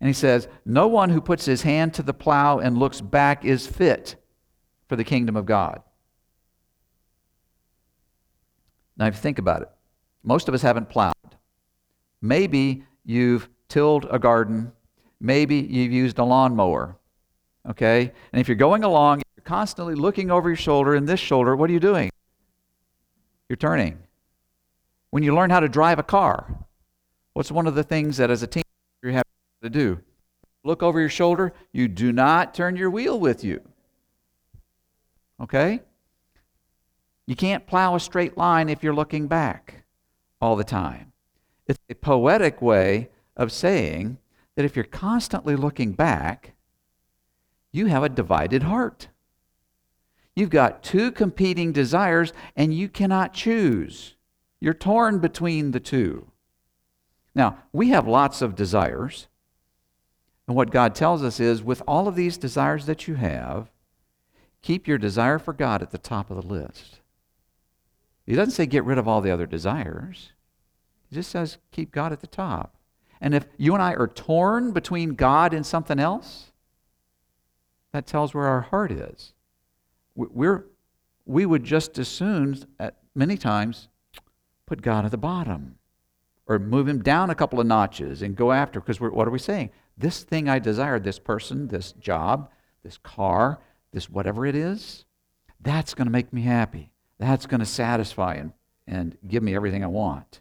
And 0.00 0.08
he 0.08 0.14
says, 0.14 0.48
No 0.64 0.88
one 0.88 1.10
who 1.10 1.20
puts 1.20 1.44
his 1.44 1.62
hand 1.62 1.94
to 1.94 2.02
the 2.02 2.14
plow 2.14 2.58
and 2.58 2.78
looks 2.78 3.00
back 3.00 3.44
is 3.44 3.66
fit 3.66 4.16
for 4.88 4.96
the 4.96 5.04
kingdom 5.04 5.36
of 5.36 5.46
God. 5.46 5.82
Now, 8.96 9.06
if 9.06 9.14
you 9.14 9.20
think 9.20 9.38
about 9.38 9.62
it, 9.62 9.68
most 10.22 10.48
of 10.48 10.54
us 10.54 10.62
haven't 10.62 10.90
plowed. 10.90 11.14
Maybe 12.20 12.84
you've 13.04 13.48
tilled 13.68 14.06
a 14.10 14.18
garden. 14.18 14.72
Maybe 15.20 15.56
you've 15.56 15.92
used 15.92 16.18
a 16.18 16.24
lawnmower. 16.24 16.96
Okay? 17.68 18.12
And 18.32 18.40
if 18.40 18.48
you're 18.48 18.56
going 18.56 18.84
along, 18.84 19.22
you're 19.36 19.44
constantly 19.44 19.94
looking 19.94 20.30
over 20.30 20.48
your 20.48 20.56
shoulder 20.56 20.94
and 20.94 21.08
this 21.08 21.20
shoulder, 21.20 21.56
what 21.56 21.70
are 21.70 21.72
you 21.72 21.80
doing? 21.80 22.10
You're 23.48 23.56
turning. 23.56 23.98
When 25.10 25.22
you 25.22 25.34
learn 25.34 25.50
how 25.50 25.60
to 25.60 25.68
drive 25.68 25.98
a 25.98 26.04
car, 26.04 26.66
what's 27.32 27.50
one 27.50 27.66
of 27.66 27.74
the 27.74 27.82
things 27.82 28.18
that 28.18 28.30
as 28.30 28.42
a 28.42 28.46
have 28.46 28.69
to 29.62 29.70
do. 29.70 30.00
Look 30.64 30.82
over 30.82 31.00
your 31.00 31.08
shoulder. 31.08 31.52
You 31.72 31.88
do 31.88 32.12
not 32.12 32.54
turn 32.54 32.76
your 32.76 32.90
wheel 32.90 33.18
with 33.18 33.44
you. 33.44 33.60
Okay? 35.40 35.80
You 37.26 37.36
can't 37.36 37.66
plow 37.66 37.94
a 37.94 38.00
straight 38.00 38.36
line 38.36 38.68
if 38.68 38.82
you're 38.82 38.94
looking 38.94 39.26
back 39.26 39.84
all 40.40 40.56
the 40.56 40.64
time. 40.64 41.12
It's 41.66 41.78
a 41.88 41.94
poetic 41.94 42.60
way 42.60 43.08
of 43.36 43.52
saying 43.52 44.18
that 44.56 44.64
if 44.64 44.76
you're 44.76 44.84
constantly 44.84 45.56
looking 45.56 45.92
back, 45.92 46.54
you 47.72 47.86
have 47.86 48.02
a 48.02 48.08
divided 48.08 48.64
heart. 48.64 49.08
You've 50.34 50.50
got 50.50 50.82
two 50.82 51.12
competing 51.12 51.72
desires 51.72 52.32
and 52.56 52.74
you 52.74 52.88
cannot 52.88 53.32
choose. 53.32 54.16
You're 54.60 54.74
torn 54.74 55.18
between 55.20 55.70
the 55.70 55.80
two. 55.80 56.30
Now, 57.34 57.58
we 57.72 57.90
have 57.90 58.08
lots 58.08 58.42
of 58.42 58.56
desires. 58.56 59.28
And 60.50 60.56
what 60.56 60.72
God 60.72 60.96
tells 60.96 61.22
us 61.22 61.38
is 61.38 61.62
with 61.62 61.80
all 61.86 62.08
of 62.08 62.16
these 62.16 62.36
desires 62.36 62.86
that 62.86 63.06
you 63.06 63.14
have, 63.14 63.70
keep 64.62 64.88
your 64.88 64.98
desire 64.98 65.38
for 65.38 65.52
God 65.52 65.80
at 65.80 65.92
the 65.92 65.96
top 65.96 66.28
of 66.28 66.36
the 66.36 66.44
list. 66.44 66.98
He 68.26 68.34
doesn't 68.34 68.54
say 68.54 68.66
get 68.66 68.82
rid 68.82 68.98
of 68.98 69.06
all 69.06 69.20
the 69.20 69.30
other 69.30 69.46
desires, 69.46 70.32
He 71.08 71.14
just 71.14 71.30
says 71.30 71.58
keep 71.70 71.92
God 71.92 72.10
at 72.10 72.18
the 72.18 72.26
top. 72.26 72.74
And 73.20 73.32
if 73.32 73.46
you 73.58 73.74
and 73.74 73.80
I 73.80 73.94
are 73.94 74.08
torn 74.08 74.72
between 74.72 75.14
God 75.14 75.54
and 75.54 75.64
something 75.64 76.00
else, 76.00 76.50
that 77.92 78.08
tells 78.08 78.34
where 78.34 78.48
our 78.48 78.62
heart 78.62 78.90
is. 78.90 79.34
We're, 80.16 80.64
we 81.26 81.46
would 81.46 81.62
just 81.62 81.96
as 81.96 82.08
soon, 82.08 82.64
at 82.80 82.96
many 83.14 83.36
times, 83.36 83.86
put 84.66 84.82
God 84.82 85.04
at 85.04 85.12
the 85.12 85.16
bottom 85.16 85.76
or 86.48 86.58
move 86.58 86.88
him 86.88 87.04
down 87.04 87.30
a 87.30 87.36
couple 87.36 87.60
of 87.60 87.68
notches 87.68 88.20
and 88.20 88.34
go 88.34 88.50
after 88.50 88.80
because 88.80 89.00
what 89.00 89.28
are 89.28 89.30
we 89.30 89.38
saying 89.38 89.70
this 90.00 90.22
thing 90.22 90.48
I 90.48 90.58
desire, 90.58 90.98
this 90.98 91.18
person, 91.18 91.68
this 91.68 91.92
job, 91.92 92.50
this 92.82 92.98
car, 92.98 93.60
this 93.92 94.08
whatever 94.08 94.46
it 94.46 94.56
is, 94.56 95.04
that's 95.60 95.94
going 95.94 96.06
to 96.06 96.12
make 96.12 96.32
me 96.32 96.42
happy. 96.42 96.90
That's 97.18 97.46
going 97.46 97.60
to 97.60 97.66
satisfy 97.66 98.34
and, 98.34 98.52
and 98.86 99.16
give 99.28 99.42
me 99.42 99.54
everything 99.54 99.84
I 99.84 99.88
want. 99.88 100.40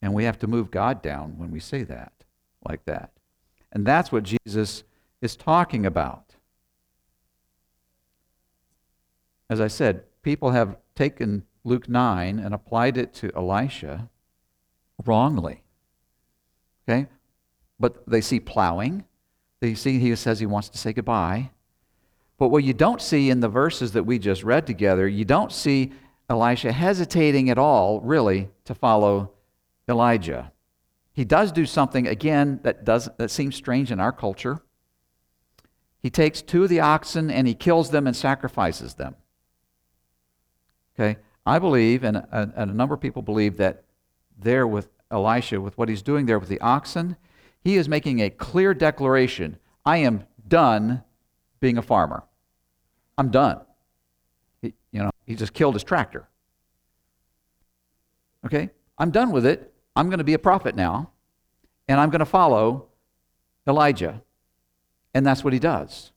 And 0.00 0.14
we 0.14 0.24
have 0.24 0.38
to 0.40 0.46
move 0.46 0.70
God 0.70 1.02
down 1.02 1.38
when 1.38 1.50
we 1.50 1.58
say 1.58 1.82
that, 1.84 2.12
like 2.66 2.84
that. 2.84 3.10
And 3.72 3.84
that's 3.84 4.12
what 4.12 4.22
Jesus 4.22 4.84
is 5.20 5.36
talking 5.36 5.84
about. 5.84 6.36
As 9.50 9.60
I 9.60 9.66
said, 9.66 10.04
people 10.22 10.50
have 10.50 10.76
taken 10.94 11.44
Luke 11.64 11.88
9 11.88 12.38
and 12.38 12.54
applied 12.54 12.96
it 12.96 13.12
to 13.14 13.32
Elisha 13.34 14.08
wrongly. 15.04 15.64
Okay? 16.88 17.08
But 17.78 18.08
they 18.08 18.20
see 18.20 18.40
plowing. 18.40 19.04
They 19.60 19.74
see 19.74 19.98
he 19.98 20.14
says 20.16 20.40
he 20.40 20.46
wants 20.46 20.68
to 20.70 20.78
say 20.78 20.92
goodbye. 20.92 21.50
But 22.38 22.48
what 22.48 22.64
you 22.64 22.74
don't 22.74 23.00
see 23.00 23.30
in 23.30 23.40
the 23.40 23.48
verses 23.48 23.92
that 23.92 24.04
we 24.04 24.18
just 24.18 24.44
read 24.44 24.66
together, 24.66 25.08
you 25.08 25.24
don't 25.24 25.52
see 25.52 25.92
Elisha 26.28 26.72
hesitating 26.72 27.50
at 27.50 27.58
all, 27.58 28.00
really, 28.00 28.50
to 28.64 28.74
follow 28.74 29.32
Elijah. 29.88 30.52
He 31.12 31.24
does 31.24 31.50
do 31.52 31.64
something, 31.64 32.06
again, 32.06 32.60
that, 32.62 32.84
does, 32.84 33.08
that 33.16 33.30
seems 33.30 33.56
strange 33.56 33.90
in 33.90 34.00
our 34.00 34.12
culture. 34.12 34.60
He 36.02 36.10
takes 36.10 36.42
two 36.42 36.64
of 36.64 36.68
the 36.68 36.80
oxen 36.80 37.30
and 37.30 37.48
he 37.48 37.54
kills 37.54 37.90
them 37.90 38.06
and 38.06 38.14
sacrifices 38.14 38.94
them. 38.94 39.16
Okay? 40.94 41.18
I 41.46 41.58
believe, 41.58 42.04
and 42.04 42.18
a, 42.18 42.52
and 42.54 42.70
a 42.70 42.74
number 42.74 42.94
of 42.94 43.00
people 43.00 43.22
believe, 43.22 43.56
that 43.56 43.84
there 44.38 44.66
with 44.66 44.88
Elisha, 45.10 45.60
with 45.60 45.78
what 45.78 45.88
he's 45.88 46.02
doing 46.02 46.26
there 46.26 46.38
with 46.38 46.48
the 46.48 46.60
oxen, 46.60 47.16
he 47.66 47.78
is 47.78 47.88
making 47.88 48.20
a 48.20 48.30
clear 48.30 48.72
declaration 48.74 49.56
I 49.84 49.96
am 49.98 50.24
done 50.46 51.02
being 51.58 51.78
a 51.78 51.82
farmer. 51.82 52.22
I'm 53.18 53.32
done. 53.32 53.60
He, 54.62 54.74
you 54.92 55.02
know, 55.02 55.10
he 55.24 55.34
just 55.34 55.52
killed 55.52 55.74
his 55.74 55.82
tractor. 55.82 56.28
Okay? 58.44 58.70
I'm 58.98 59.10
done 59.10 59.32
with 59.32 59.44
it. 59.44 59.74
I'm 59.96 60.06
going 60.06 60.18
to 60.18 60.24
be 60.24 60.34
a 60.34 60.38
prophet 60.38 60.76
now, 60.76 61.10
and 61.88 61.98
I'm 61.98 62.10
going 62.10 62.20
to 62.20 62.24
follow 62.24 62.86
Elijah. 63.66 64.22
And 65.12 65.26
that's 65.26 65.42
what 65.42 65.52
he 65.52 65.58
does. 65.58 66.12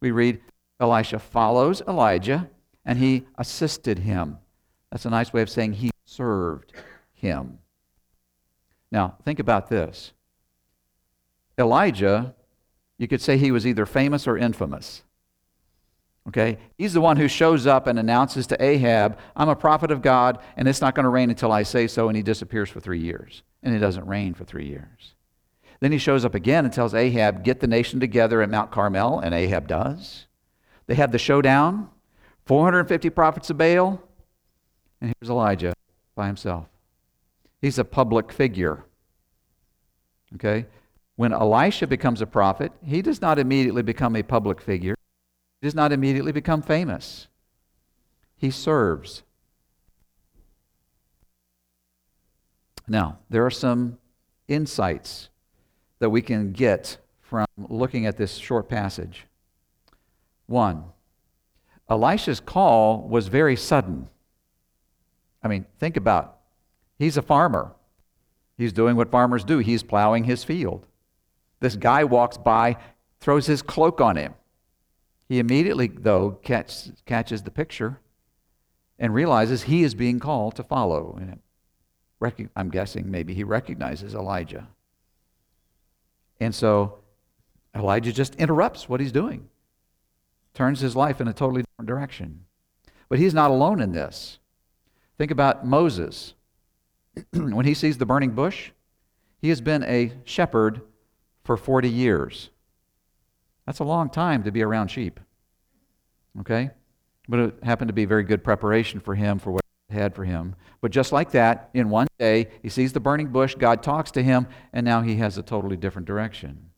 We 0.00 0.12
read 0.12 0.40
Elisha 0.78 1.18
follows 1.18 1.82
Elijah, 1.88 2.48
and 2.84 3.00
he 3.00 3.24
assisted 3.36 3.98
him. 3.98 4.38
That's 4.92 5.06
a 5.06 5.10
nice 5.10 5.32
way 5.32 5.42
of 5.42 5.50
saying 5.50 5.72
he 5.72 5.90
served 6.04 6.72
him. 7.14 7.58
Now, 8.92 9.16
think 9.24 9.40
about 9.40 9.68
this. 9.68 10.12
Elijah, 11.58 12.34
you 12.98 13.08
could 13.08 13.20
say 13.20 13.36
he 13.36 13.50
was 13.50 13.66
either 13.66 13.86
famous 13.86 14.26
or 14.26 14.36
infamous. 14.36 15.02
Okay? 16.28 16.58
He's 16.78 16.92
the 16.92 17.00
one 17.00 17.16
who 17.16 17.28
shows 17.28 17.66
up 17.66 17.86
and 17.86 17.98
announces 17.98 18.46
to 18.48 18.62
Ahab, 18.62 19.18
I'm 19.36 19.48
a 19.48 19.56
prophet 19.56 19.90
of 19.90 20.02
God, 20.02 20.38
and 20.56 20.66
it's 20.66 20.80
not 20.80 20.94
going 20.94 21.04
to 21.04 21.10
rain 21.10 21.30
until 21.30 21.52
I 21.52 21.62
say 21.62 21.86
so, 21.86 22.08
and 22.08 22.16
he 22.16 22.22
disappears 22.22 22.70
for 22.70 22.80
three 22.80 23.00
years. 23.00 23.42
And 23.62 23.74
it 23.74 23.78
doesn't 23.78 24.06
rain 24.06 24.34
for 24.34 24.44
three 24.44 24.66
years. 24.66 25.14
Then 25.80 25.92
he 25.92 25.98
shows 25.98 26.24
up 26.24 26.34
again 26.34 26.64
and 26.64 26.72
tells 26.72 26.94
Ahab, 26.94 27.44
Get 27.44 27.60
the 27.60 27.66
nation 27.66 28.00
together 28.00 28.40
at 28.40 28.50
Mount 28.50 28.70
Carmel, 28.70 29.18
and 29.20 29.34
Ahab 29.34 29.68
does. 29.68 30.26
They 30.86 30.94
have 30.94 31.12
the 31.12 31.18
showdown 31.18 31.90
450 32.46 33.10
prophets 33.10 33.50
of 33.50 33.58
Baal, 33.58 34.00
and 35.00 35.14
here's 35.18 35.30
Elijah 35.30 35.74
by 36.14 36.26
himself. 36.26 36.66
He's 37.60 37.78
a 37.78 37.84
public 37.84 38.32
figure. 38.32 38.84
Okay? 40.34 40.66
When 41.16 41.32
Elisha 41.32 41.86
becomes 41.86 42.20
a 42.20 42.26
prophet, 42.26 42.72
he 42.84 43.00
does 43.00 43.20
not 43.20 43.38
immediately 43.38 43.82
become 43.82 44.16
a 44.16 44.22
public 44.22 44.60
figure. 44.60 44.96
He 45.60 45.66
does 45.66 45.74
not 45.74 45.92
immediately 45.92 46.32
become 46.32 46.60
famous. 46.60 47.28
He 48.36 48.50
serves. 48.50 49.22
Now, 52.88 53.18
there 53.30 53.46
are 53.46 53.50
some 53.50 53.98
insights 54.48 55.30
that 56.00 56.10
we 56.10 56.20
can 56.20 56.52
get 56.52 56.98
from 57.22 57.46
looking 57.56 58.06
at 58.06 58.16
this 58.16 58.34
short 58.34 58.68
passage. 58.68 59.26
One, 60.46 60.84
Elisha's 61.88 62.40
call 62.40 63.08
was 63.08 63.28
very 63.28 63.56
sudden. 63.56 64.08
I 65.42 65.48
mean, 65.48 65.66
think 65.78 65.96
about 65.96 66.38
he's 66.98 67.16
a 67.16 67.22
farmer. 67.22 67.72
He's 68.58 68.72
doing 68.72 68.96
what 68.96 69.10
farmers 69.10 69.44
do. 69.44 69.58
He's 69.58 69.82
plowing 69.82 70.24
his 70.24 70.44
field. 70.44 70.86
This 71.64 71.76
guy 71.76 72.04
walks 72.04 72.36
by, 72.36 72.76
throws 73.20 73.46
his 73.46 73.62
cloak 73.62 73.98
on 73.98 74.16
him. 74.16 74.34
He 75.30 75.38
immediately, 75.38 75.88
though, 75.88 76.32
catch, 76.42 76.90
catches 77.06 77.42
the 77.42 77.50
picture 77.50 78.00
and 78.98 79.14
realizes 79.14 79.62
he 79.62 79.82
is 79.82 79.94
being 79.94 80.20
called 80.20 80.56
to 80.56 80.62
follow. 80.62 81.18
I'm 82.54 82.68
guessing 82.68 83.10
maybe 83.10 83.32
he 83.32 83.44
recognizes 83.44 84.14
Elijah. 84.14 84.68
And 86.38 86.54
so 86.54 86.98
Elijah 87.74 88.12
just 88.12 88.34
interrupts 88.34 88.86
what 88.86 89.00
he's 89.00 89.10
doing, 89.10 89.48
turns 90.52 90.80
his 90.80 90.94
life 90.94 91.18
in 91.18 91.28
a 91.28 91.32
totally 91.32 91.62
different 91.62 91.88
direction. 91.88 92.44
But 93.08 93.18
he's 93.18 93.32
not 93.32 93.50
alone 93.50 93.80
in 93.80 93.92
this. 93.92 94.38
Think 95.16 95.30
about 95.30 95.66
Moses. 95.66 96.34
when 97.32 97.64
he 97.64 97.72
sees 97.72 97.96
the 97.96 98.04
burning 98.04 98.32
bush, 98.32 98.72
he 99.40 99.48
has 99.48 99.62
been 99.62 99.82
a 99.84 100.12
shepherd 100.24 100.82
for 101.44 101.56
40 101.56 101.88
years. 101.88 102.50
That's 103.66 103.78
a 103.78 103.84
long 103.84 104.10
time 104.10 104.42
to 104.44 104.52
be 104.52 104.62
around 104.62 104.88
sheep. 104.88 105.20
Okay? 106.40 106.70
But 107.28 107.40
it 107.40 107.54
happened 107.62 107.88
to 107.88 107.94
be 107.94 108.04
very 108.04 108.24
good 108.24 108.44
preparation 108.44 109.00
for 109.00 109.14
him 109.14 109.38
for 109.38 109.52
what 109.52 109.62
God 109.88 109.96
had 109.96 110.14
for 110.14 110.24
him. 110.24 110.56
But 110.80 110.90
just 110.90 111.12
like 111.12 111.30
that, 111.30 111.70
in 111.72 111.88
one 111.88 112.06
day, 112.18 112.48
he 112.62 112.68
sees 112.68 112.92
the 112.92 113.00
burning 113.00 113.28
bush, 113.28 113.54
God 113.54 113.82
talks 113.82 114.10
to 114.12 114.22
him, 114.22 114.46
and 114.72 114.84
now 114.84 115.00
he 115.00 115.16
has 115.16 115.38
a 115.38 115.42
totally 115.42 115.76
different 115.76 116.06
direction. 116.06 116.70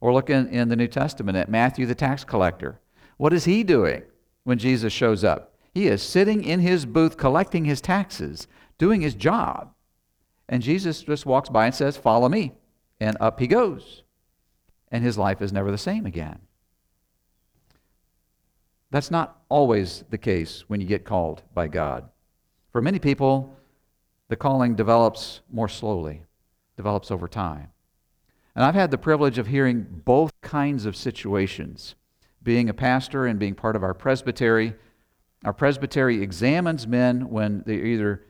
Or 0.00 0.12
look 0.12 0.30
in, 0.30 0.48
in 0.48 0.68
the 0.68 0.76
New 0.76 0.88
Testament 0.88 1.38
at 1.38 1.48
Matthew 1.48 1.86
the 1.86 1.94
tax 1.94 2.24
collector. 2.24 2.80
What 3.16 3.32
is 3.32 3.44
he 3.44 3.64
doing 3.64 4.02
when 4.44 4.58
Jesus 4.58 4.92
shows 4.92 5.24
up? 5.24 5.54
He 5.72 5.86
is 5.86 6.02
sitting 6.02 6.44
in 6.44 6.60
his 6.60 6.86
booth 6.86 7.16
collecting 7.16 7.64
his 7.64 7.80
taxes, 7.80 8.46
doing 8.78 9.00
his 9.00 9.14
job. 9.14 9.72
And 10.48 10.62
Jesus 10.62 11.02
just 11.02 11.26
walks 11.26 11.48
by 11.48 11.66
and 11.66 11.74
says, 11.74 11.96
Follow 11.96 12.28
me. 12.28 12.52
And 13.00 13.16
up 13.20 13.40
he 13.40 13.46
goes. 13.46 14.02
And 14.90 15.04
his 15.04 15.18
life 15.18 15.42
is 15.42 15.52
never 15.52 15.70
the 15.70 15.78
same 15.78 16.06
again. 16.06 16.40
That's 18.90 19.10
not 19.10 19.42
always 19.48 20.04
the 20.08 20.18
case 20.18 20.64
when 20.66 20.80
you 20.80 20.86
get 20.86 21.04
called 21.04 21.42
by 21.52 21.68
God. 21.68 22.08
For 22.72 22.80
many 22.80 22.98
people, 22.98 23.54
the 24.28 24.36
calling 24.36 24.74
develops 24.74 25.40
more 25.52 25.68
slowly, 25.68 26.22
develops 26.76 27.10
over 27.10 27.28
time. 27.28 27.68
And 28.54 28.64
I've 28.64 28.74
had 28.74 28.90
the 28.90 28.98
privilege 28.98 29.38
of 29.38 29.46
hearing 29.46 29.86
both 30.04 30.32
kinds 30.40 30.86
of 30.86 30.96
situations. 30.96 31.94
Being 32.42 32.68
a 32.68 32.74
pastor 32.74 33.26
and 33.26 33.38
being 33.38 33.54
part 33.54 33.76
of 33.76 33.82
our 33.82 33.94
presbytery, 33.94 34.74
our 35.44 35.52
presbytery 35.52 36.22
examines 36.22 36.86
men 36.86 37.28
when 37.28 37.62
they're 37.66 37.84
either 37.84 38.24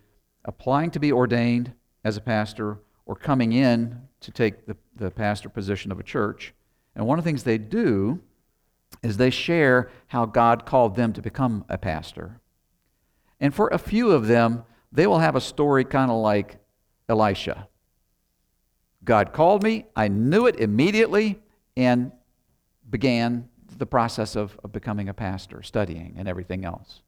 applying 0.45 0.91
to 0.91 0.99
be 0.99 1.13
ordained 1.13 1.73
as 2.05 2.17
a 2.17 2.21
pastor 2.21 2.79
or 3.09 3.17
coming 3.17 3.53
in 3.53 4.03
to 4.21 4.31
take 4.31 4.67
the, 4.67 4.77
the 4.95 5.11
pastor 5.11 5.49
position 5.49 5.91
of 5.91 5.99
a 5.99 6.03
church. 6.05 6.55
And 6.95 7.07
one 7.07 7.19
of 7.19 7.25
the 7.25 7.29
things 7.29 7.43
they 7.43 7.59
do 7.59 8.21
is 9.03 9.17
they 9.17 9.31
share 9.31 9.91
how 10.09 10.27
God 10.27 10.67
called 10.67 10.95
them 10.95 11.13
to 11.15 11.23
become 11.23 11.65
a 11.69 11.79
pastor. 11.79 12.41
And 13.41 13.55
for 13.55 13.69
a 13.69 13.79
few 13.79 14.11
of 14.11 14.27
them, 14.27 14.65
they 14.93 15.07
will 15.07 15.21
have 15.21 15.37
a 15.37 15.41
story 15.41 15.85
kind 15.85 16.11
of 16.11 16.19
like 16.19 16.59
Elisha. 17.09 17.69
God 19.05 19.33
called 19.33 19.63
me, 19.63 19.87
I 19.97 20.09
knew 20.09 20.47
it 20.47 20.57
immediately, 20.57 21.41
and 21.77 22.13
began 22.91 23.49
the 23.79 23.87
process 23.87 24.37
of, 24.37 24.59
of 24.63 24.73
becoming 24.73 25.09
a 25.09 25.15
pastor, 25.15 25.63
studying, 25.63 26.15
and 26.19 26.29
everything 26.29 26.65
else. 26.65 27.01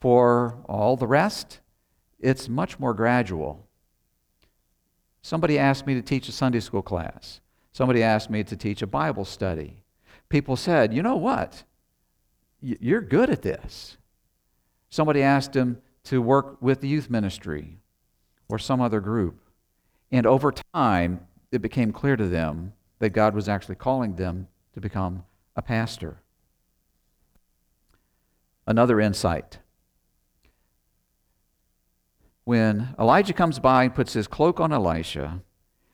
For 0.00 0.58
all 0.68 0.96
the 0.96 1.06
rest, 1.06 1.60
it's 2.18 2.48
much 2.48 2.78
more 2.78 2.92
gradual. 2.92 3.65
Somebody 5.26 5.58
asked 5.58 5.88
me 5.88 5.94
to 5.94 6.02
teach 6.02 6.28
a 6.28 6.32
Sunday 6.32 6.60
school 6.60 6.82
class. 6.82 7.40
Somebody 7.72 8.00
asked 8.00 8.30
me 8.30 8.44
to 8.44 8.56
teach 8.56 8.80
a 8.80 8.86
Bible 8.86 9.24
study. 9.24 9.82
People 10.28 10.54
said, 10.54 10.94
You 10.94 11.02
know 11.02 11.16
what? 11.16 11.64
You're 12.60 13.00
good 13.00 13.28
at 13.30 13.42
this. 13.42 13.96
Somebody 14.88 15.22
asked 15.22 15.56
him 15.56 15.82
to 16.04 16.22
work 16.22 16.62
with 16.62 16.80
the 16.80 16.86
youth 16.86 17.10
ministry 17.10 17.80
or 18.48 18.60
some 18.60 18.80
other 18.80 19.00
group. 19.00 19.40
And 20.12 20.26
over 20.26 20.54
time, 20.72 21.26
it 21.50 21.60
became 21.60 21.90
clear 21.90 22.14
to 22.14 22.28
them 22.28 22.74
that 23.00 23.10
God 23.10 23.34
was 23.34 23.48
actually 23.48 23.74
calling 23.74 24.14
them 24.14 24.46
to 24.74 24.80
become 24.80 25.24
a 25.56 25.60
pastor. 25.60 26.18
Another 28.64 29.00
insight 29.00 29.58
when 32.46 32.94
Elijah 32.96 33.32
comes 33.32 33.58
by 33.58 33.82
and 33.84 33.94
puts 33.94 34.12
his 34.12 34.28
cloak 34.28 34.60
on 34.60 34.72
Elisha, 34.72 35.42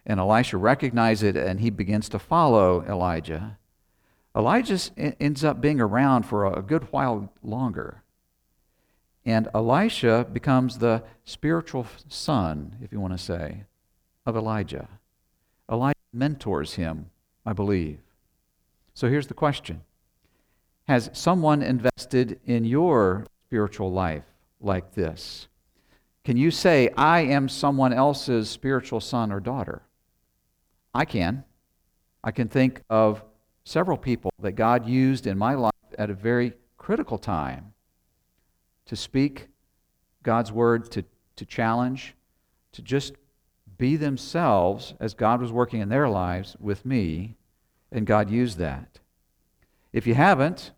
and 0.04 0.20
Elisha 0.20 0.58
recognizes 0.58 1.22
it 1.22 1.34
and 1.34 1.60
he 1.60 1.70
begins 1.70 2.10
to 2.10 2.18
follow 2.18 2.84
Elijah, 2.84 3.56
Elijah 4.36 4.78
ends 5.18 5.42
up 5.42 5.62
being 5.62 5.80
around 5.80 6.24
for 6.24 6.44
a 6.44 6.60
good 6.60 6.92
while 6.92 7.32
longer. 7.42 8.02
And 9.24 9.48
Elisha 9.54 10.26
becomes 10.30 10.76
the 10.76 11.02
spiritual 11.24 11.86
son, 12.08 12.76
if 12.82 12.92
you 12.92 13.00
want 13.00 13.14
to 13.14 13.18
say, 13.18 13.64
of 14.26 14.36
Elijah. 14.36 14.88
Elijah 15.70 15.96
mentors 16.12 16.74
him, 16.74 17.06
I 17.46 17.54
believe. 17.54 17.98
So 18.92 19.08
here's 19.08 19.28
the 19.28 19.34
question 19.34 19.80
Has 20.86 21.08
someone 21.14 21.62
invested 21.62 22.40
in 22.44 22.66
your 22.66 23.24
spiritual 23.46 23.90
life 23.90 24.24
like 24.60 24.92
this? 24.92 25.48
Can 26.24 26.36
you 26.36 26.50
say, 26.50 26.88
I 26.96 27.20
am 27.20 27.48
someone 27.48 27.92
else's 27.92 28.48
spiritual 28.48 29.00
son 29.00 29.32
or 29.32 29.40
daughter? 29.40 29.82
I 30.94 31.04
can. 31.04 31.44
I 32.22 32.30
can 32.30 32.48
think 32.48 32.82
of 32.88 33.24
several 33.64 33.96
people 33.96 34.32
that 34.40 34.52
God 34.52 34.86
used 34.86 35.26
in 35.26 35.36
my 35.36 35.54
life 35.54 35.72
at 35.98 36.10
a 36.10 36.14
very 36.14 36.52
critical 36.76 37.18
time 37.18 37.72
to 38.86 38.96
speak 38.96 39.48
God's 40.22 40.52
word, 40.52 40.90
to, 40.92 41.04
to 41.36 41.44
challenge, 41.44 42.14
to 42.72 42.82
just 42.82 43.14
be 43.76 43.96
themselves 43.96 44.94
as 45.00 45.14
God 45.14 45.40
was 45.40 45.50
working 45.50 45.80
in 45.80 45.88
their 45.88 46.08
lives 46.08 46.56
with 46.60 46.86
me, 46.86 47.36
and 47.90 48.06
God 48.06 48.30
used 48.30 48.58
that. 48.58 49.00
If 49.92 50.06
you 50.06 50.14
haven't, 50.14 50.70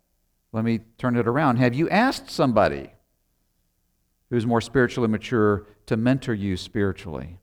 let 0.53 0.65
me 0.65 0.81
turn 0.97 1.17
it 1.17 1.29
around. 1.29 1.57
Have 1.57 1.75
you 1.75 1.89
asked 1.91 2.31
somebody 2.31 2.93
who's 4.35 4.47
more 4.47 4.61
spiritually 4.61 5.09
mature 5.09 5.65
to 5.87 5.97
mentor 5.97 6.35
you 6.35 6.57
spiritually, 6.57 7.39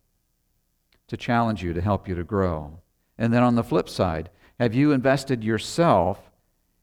to 1.08 1.16
challenge 1.16 1.64
you, 1.64 1.72
to 1.72 1.80
help 1.80 2.06
you 2.06 2.14
to 2.14 2.24
grow. 2.26 2.82
And 3.18 3.34
then 3.34 3.44
on 3.44 3.56
the 3.56 3.64
flip 3.64 3.88
side, 3.88 4.30
have 4.60 4.74
you 4.74 4.92
invested 4.92 5.42
yourself 5.42 6.20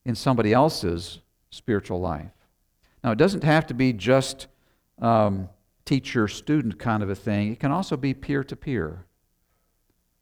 in 0.07 0.15
somebody 0.15 0.55
else's 0.55 1.19
spiritual 1.51 2.01
life? 2.01 2.31
Now, 3.05 3.11
it 3.11 3.19
doesn't 3.19 3.45
have 3.45 3.67
to 3.67 3.75
be 3.75 3.93
just 3.93 4.47
um, 4.99 5.51
teacher 5.85 6.27
student 6.27 6.79
kind 6.79 7.03
of 7.03 7.11
a 7.11 7.15
thing, 7.15 7.53
it 7.53 7.61
can 7.61 7.71
also 7.71 7.95
be 7.95 8.15
peer 8.15 8.43
to 8.43 8.57
peer. 8.57 9.05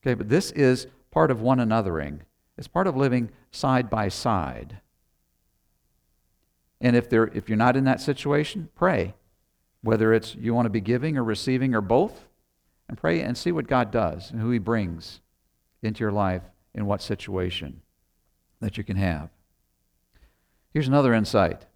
Okay, 0.03 0.15
but 0.15 0.29
this 0.29 0.51
is 0.51 0.89
part 1.13 1.31
of 1.31 1.41
one 1.41 1.59
anothering, 1.59 2.23
it's 2.59 2.67
part 2.67 2.89
of 2.89 2.97
living 2.97 3.31
side 3.53 3.89
by 3.89 4.09
side. 4.09 4.81
And 6.81 6.97
if, 6.97 7.09
there, 7.09 7.29
if 7.29 7.49
you're 7.49 7.57
not 7.57 7.77
in 7.77 7.85
that 7.85 8.01
situation, 8.01 8.69
pray 8.75 9.15
whether 9.87 10.13
it's 10.13 10.35
you 10.35 10.53
want 10.53 10.67
to 10.67 10.71
be 10.71 10.81
giving 10.81 11.17
or 11.17 11.23
receiving 11.23 11.73
or 11.73 11.81
both, 11.81 12.27
and 12.89 12.99
pray 12.99 13.21
and 13.21 13.39
see 13.39 13.53
what 13.53 13.69
God 13.69 13.93
does 13.93 14.33
and 14.33 14.41
who 14.41 14.51
He 14.51 14.59
brings 14.59 15.21
into 15.81 16.01
your 16.01 16.11
life 16.11 16.43
in 16.75 16.87
what 16.87 17.01
situation 17.01 17.83
that 18.61 18.77
you 18.77 18.83
can 18.83 18.97
have. 18.97 19.31
Here's 20.73 20.89
another 20.89 21.15
insight 21.15 21.67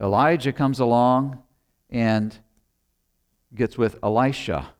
Elijah 0.00 0.52
comes 0.52 0.80
along 0.80 1.40
and 1.88 2.36
gets 3.54 3.78
with 3.78 3.96
Elisha 4.02 4.72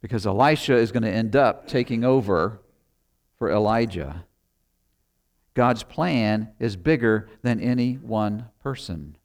because 0.00 0.26
Elisha 0.26 0.76
is 0.76 0.92
going 0.92 1.02
to 1.02 1.10
end 1.10 1.34
up 1.34 1.66
taking 1.66 2.04
over 2.04 2.60
for 3.36 3.50
Elijah. 3.50 4.24
God's 5.54 5.82
plan 5.82 6.50
is 6.60 6.76
bigger 6.76 7.28
than 7.42 7.58
any 7.60 7.94
one 7.94 8.46
person. 8.62 9.16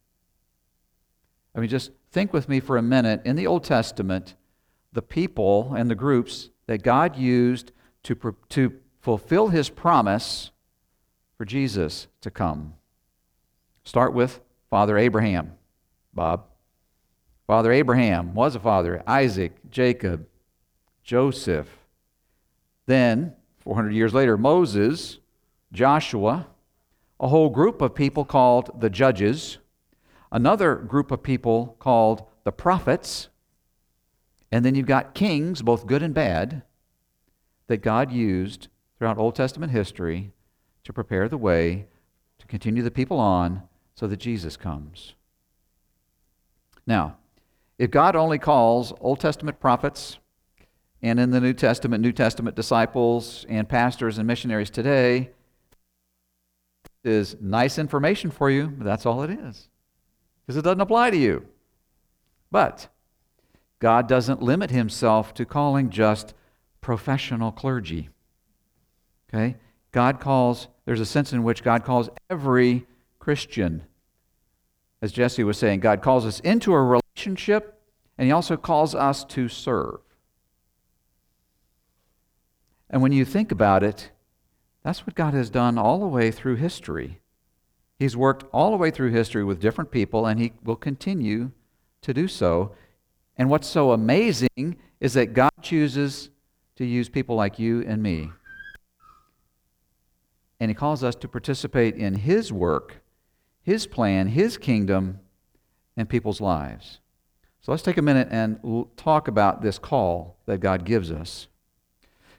I 1.54 1.60
mean, 1.60 1.70
just 1.70 1.92
think 2.12 2.34
with 2.34 2.50
me 2.50 2.60
for 2.60 2.78
a 2.78 2.82
minute. 2.82 3.22
In 3.26 3.36
the 3.36 3.48
Old 3.48 3.64
Testament, 3.64 4.36
the 4.94 5.02
people 5.02 5.74
and 5.76 5.90
the 5.90 5.96
groups 5.96 6.50
that 6.68 6.84
God 6.84 7.16
used 7.16 7.72
to, 8.04 8.36
to 8.50 8.74
fulfill 9.00 9.48
his 9.48 9.70
promise 9.70 10.52
for 11.38 11.46
Jesus 11.46 12.08
to 12.22 12.30
come. 12.30 12.74
Start 13.84 14.14
with 14.14 14.42
Father 14.70 14.98
Abraham, 14.98 15.54
Bob. 16.14 16.46
Father 17.48 17.72
Abraham 17.72 18.34
was 18.34 18.56
a 18.56 18.60
father, 18.60 19.04
Isaac, 19.08 19.54
Jacob, 19.70 20.28
Joseph. 21.04 21.68
Then, 22.86 23.34
400 23.60 23.92
years 23.94 24.14
later, 24.14 24.38
Moses, 24.38 25.20
Joshua, 25.74 26.48
a 27.20 27.28
whole 27.28 27.50
group 27.50 27.82
of 27.82 27.96
people 27.96 28.26
called 28.26 28.80
the 28.80 28.90
judges, 28.90 29.58
another 30.32 30.76
group 30.76 31.12
of 31.12 31.24
people 31.24 31.76
called 31.80 32.24
the 32.44 32.52
prophets, 32.52 33.30
and 34.52 34.66
then 34.66 34.76
you've 34.76 34.86
got 34.86 35.14
kings, 35.14 35.62
both 35.62 35.88
good 35.88 36.02
and 36.02 36.14
bad, 36.14 36.64
that 37.68 37.78
God 37.78 38.12
used 38.12 38.68
throughout 38.98 39.18
Old 39.18 39.36
Testament 39.36 39.72
history 39.72 40.32
to 40.84 40.94
prepare 40.94 41.28
the 41.28 41.38
way 41.38 41.88
to 42.40 42.48
continue 42.48 42.84
the 42.84 42.92
people 42.92 43.20
on 43.20 43.64
so 43.96 44.08
that 44.08 44.18
Jesus 44.18 44.58
comes. 44.58 45.16
Now, 46.88 47.18
if 47.78 47.92
God 47.92 48.16
only 48.16 48.40
calls 48.40 48.94
Old 49.00 49.20
Testament 49.20 49.60
prophets 49.60 50.18
and 51.02 51.20
in 51.20 51.32
the 51.32 51.42
New 51.42 51.54
Testament, 51.54 52.02
New 52.02 52.12
Testament 52.12 52.56
disciples 52.56 53.46
and 53.50 53.68
pastors 53.68 54.18
and 54.18 54.28
missionaries 54.28 54.70
today, 54.70 55.32
is 57.04 57.36
nice 57.42 57.80
information 57.80 58.30
for 58.30 58.52
you, 58.52 58.68
but 58.68 58.86
that's 58.86 59.06
all 59.06 59.24
it 59.24 59.32
is. 59.32 59.68
Because 60.52 60.60
it 60.60 60.64
doesn't 60.64 60.82
apply 60.82 61.12
to 61.12 61.18
you. 61.18 61.46
But 62.52 62.90
God 63.80 64.10
doesn't 64.10 64.42
limit 64.42 64.70
himself 64.70 65.34
to 65.36 65.46
calling 65.46 65.90
just 65.90 66.34
professional 66.82 67.54
clergy. 67.54 68.10
Okay? 69.30 69.56
God 69.94 70.20
calls, 70.20 70.68
there's 70.84 71.00
a 71.00 71.06
sense 71.06 71.32
in 71.32 71.44
which 71.44 71.64
God 71.64 71.86
calls 71.86 72.10
every 72.30 72.86
Christian. 73.18 73.84
As 75.02 75.14
Jesse 75.14 75.46
was 75.46 75.58
saying, 75.58 75.80
God 75.80 76.02
calls 76.02 76.26
us 76.26 76.42
into 76.42 76.74
a 76.74 76.84
relationship, 76.84 77.82
and 78.18 78.26
He 78.26 78.34
also 78.34 78.58
calls 78.58 78.94
us 78.94 79.24
to 79.24 79.48
serve. 79.48 80.02
And 82.90 83.02
when 83.02 83.14
you 83.14 83.24
think 83.24 83.54
about 83.54 83.84
it, 83.84 84.12
that's 84.84 85.08
what 85.08 85.16
God 85.16 85.34
has 85.34 85.50
done 85.50 85.78
all 85.78 86.02
the 86.02 86.08
way 86.08 86.30
through 86.30 86.56
history. 86.56 87.21
He's 88.02 88.18
worked 88.18 88.46
all 88.52 88.72
the 88.72 88.78
way 88.78 88.90
through 88.90 89.12
history 89.12 89.44
with 89.44 89.60
different 89.60 89.92
people, 89.92 90.26
and 90.26 90.40
He 90.40 90.54
will 90.64 90.76
continue 90.76 91.52
to 92.02 92.16
do 92.16 92.28
so. 92.28 92.72
And 93.38 93.48
what's 93.48 93.68
so 93.68 93.92
amazing 93.92 94.80
is 95.00 95.14
that 95.14 95.36
God 95.36 95.52
chooses 95.62 96.32
to 96.78 96.84
use 96.84 97.10
people 97.10 97.36
like 97.36 97.60
you 97.60 97.84
and 97.86 98.02
me. 98.02 98.32
And 100.60 100.72
He 100.72 100.74
calls 100.74 101.04
us 101.04 101.14
to 101.18 101.28
participate 101.28 101.96
in 101.96 102.16
His 102.16 102.52
work, 102.52 103.04
His 103.62 103.86
plan, 103.86 104.30
His 104.30 104.58
kingdom, 104.58 105.20
and 105.96 106.10
people's 106.10 106.42
lives. 106.42 107.02
So 107.62 107.72
let's 107.72 107.84
take 107.84 108.00
a 108.00 108.02
minute 108.02 108.30
and 108.32 108.60
talk 108.98 109.28
about 109.28 109.62
this 109.62 109.78
call 109.78 110.38
that 110.48 110.58
God 110.58 110.86
gives 110.86 111.12
us. 111.12 111.46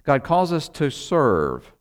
God 0.03 0.25
calls 0.25 0.53
us 0.53 0.69
to 0.71 0.91
serve. 0.91 1.73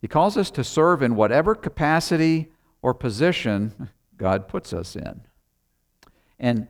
He 0.00 0.08
calls 0.08 0.38
us 0.38 0.50
to 0.52 0.64
serve 0.64 1.02
in 1.02 1.14
whatever 1.14 1.54
capacity 1.54 2.52
or 2.82 2.94
position 2.94 3.90
God 4.16 4.48
puts 4.48 4.72
us 4.72 4.96
in. 4.96 5.20
And 6.38 6.68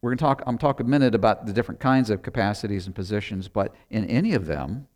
we're 0.00 0.10
going 0.10 0.18
to 0.18 0.24
talk, 0.24 0.42
I'm 0.46 0.58
talk 0.58 0.80
a 0.80 0.84
minute 0.84 1.14
about 1.14 1.46
the 1.46 1.52
different 1.52 1.80
kinds 1.80 2.10
of 2.10 2.22
capacities 2.22 2.86
and 2.86 2.94
positions, 2.94 3.48
but 3.48 3.74
in 3.90 4.04
any 4.06 4.34
of 4.34 4.46
them, 4.46 4.86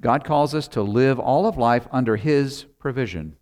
God 0.00 0.24
calls 0.24 0.54
us 0.54 0.68
to 0.68 0.82
live 0.82 1.18
all 1.18 1.46
of 1.46 1.56
life 1.56 1.86
under 1.90 2.16
His 2.16 2.64
provision, 2.78 3.36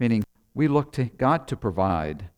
meaning 0.00 0.24
we 0.54 0.66
look 0.66 0.92
to 0.92 1.04
God 1.04 1.46
to 1.48 1.56
provide. 1.56 2.30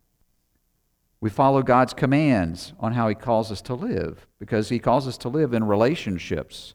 We 1.20 1.30
follow 1.30 1.62
God's 1.62 1.94
commands 1.94 2.74
on 2.78 2.92
how 2.92 3.08
He 3.08 3.14
calls 3.14 3.50
us 3.50 3.62
to 3.62 3.74
live, 3.74 4.26
because 4.38 4.68
He 4.68 4.78
calls 4.78 5.08
us 5.08 5.16
to 5.18 5.28
live 5.28 5.54
in 5.54 5.64
relationships. 5.64 6.74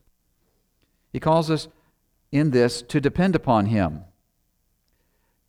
He 1.12 1.20
calls 1.20 1.50
us 1.50 1.68
in 2.32 2.50
this 2.50 2.82
to 2.82 3.00
depend 3.00 3.36
upon 3.36 3.66
Him, 3.66 4.04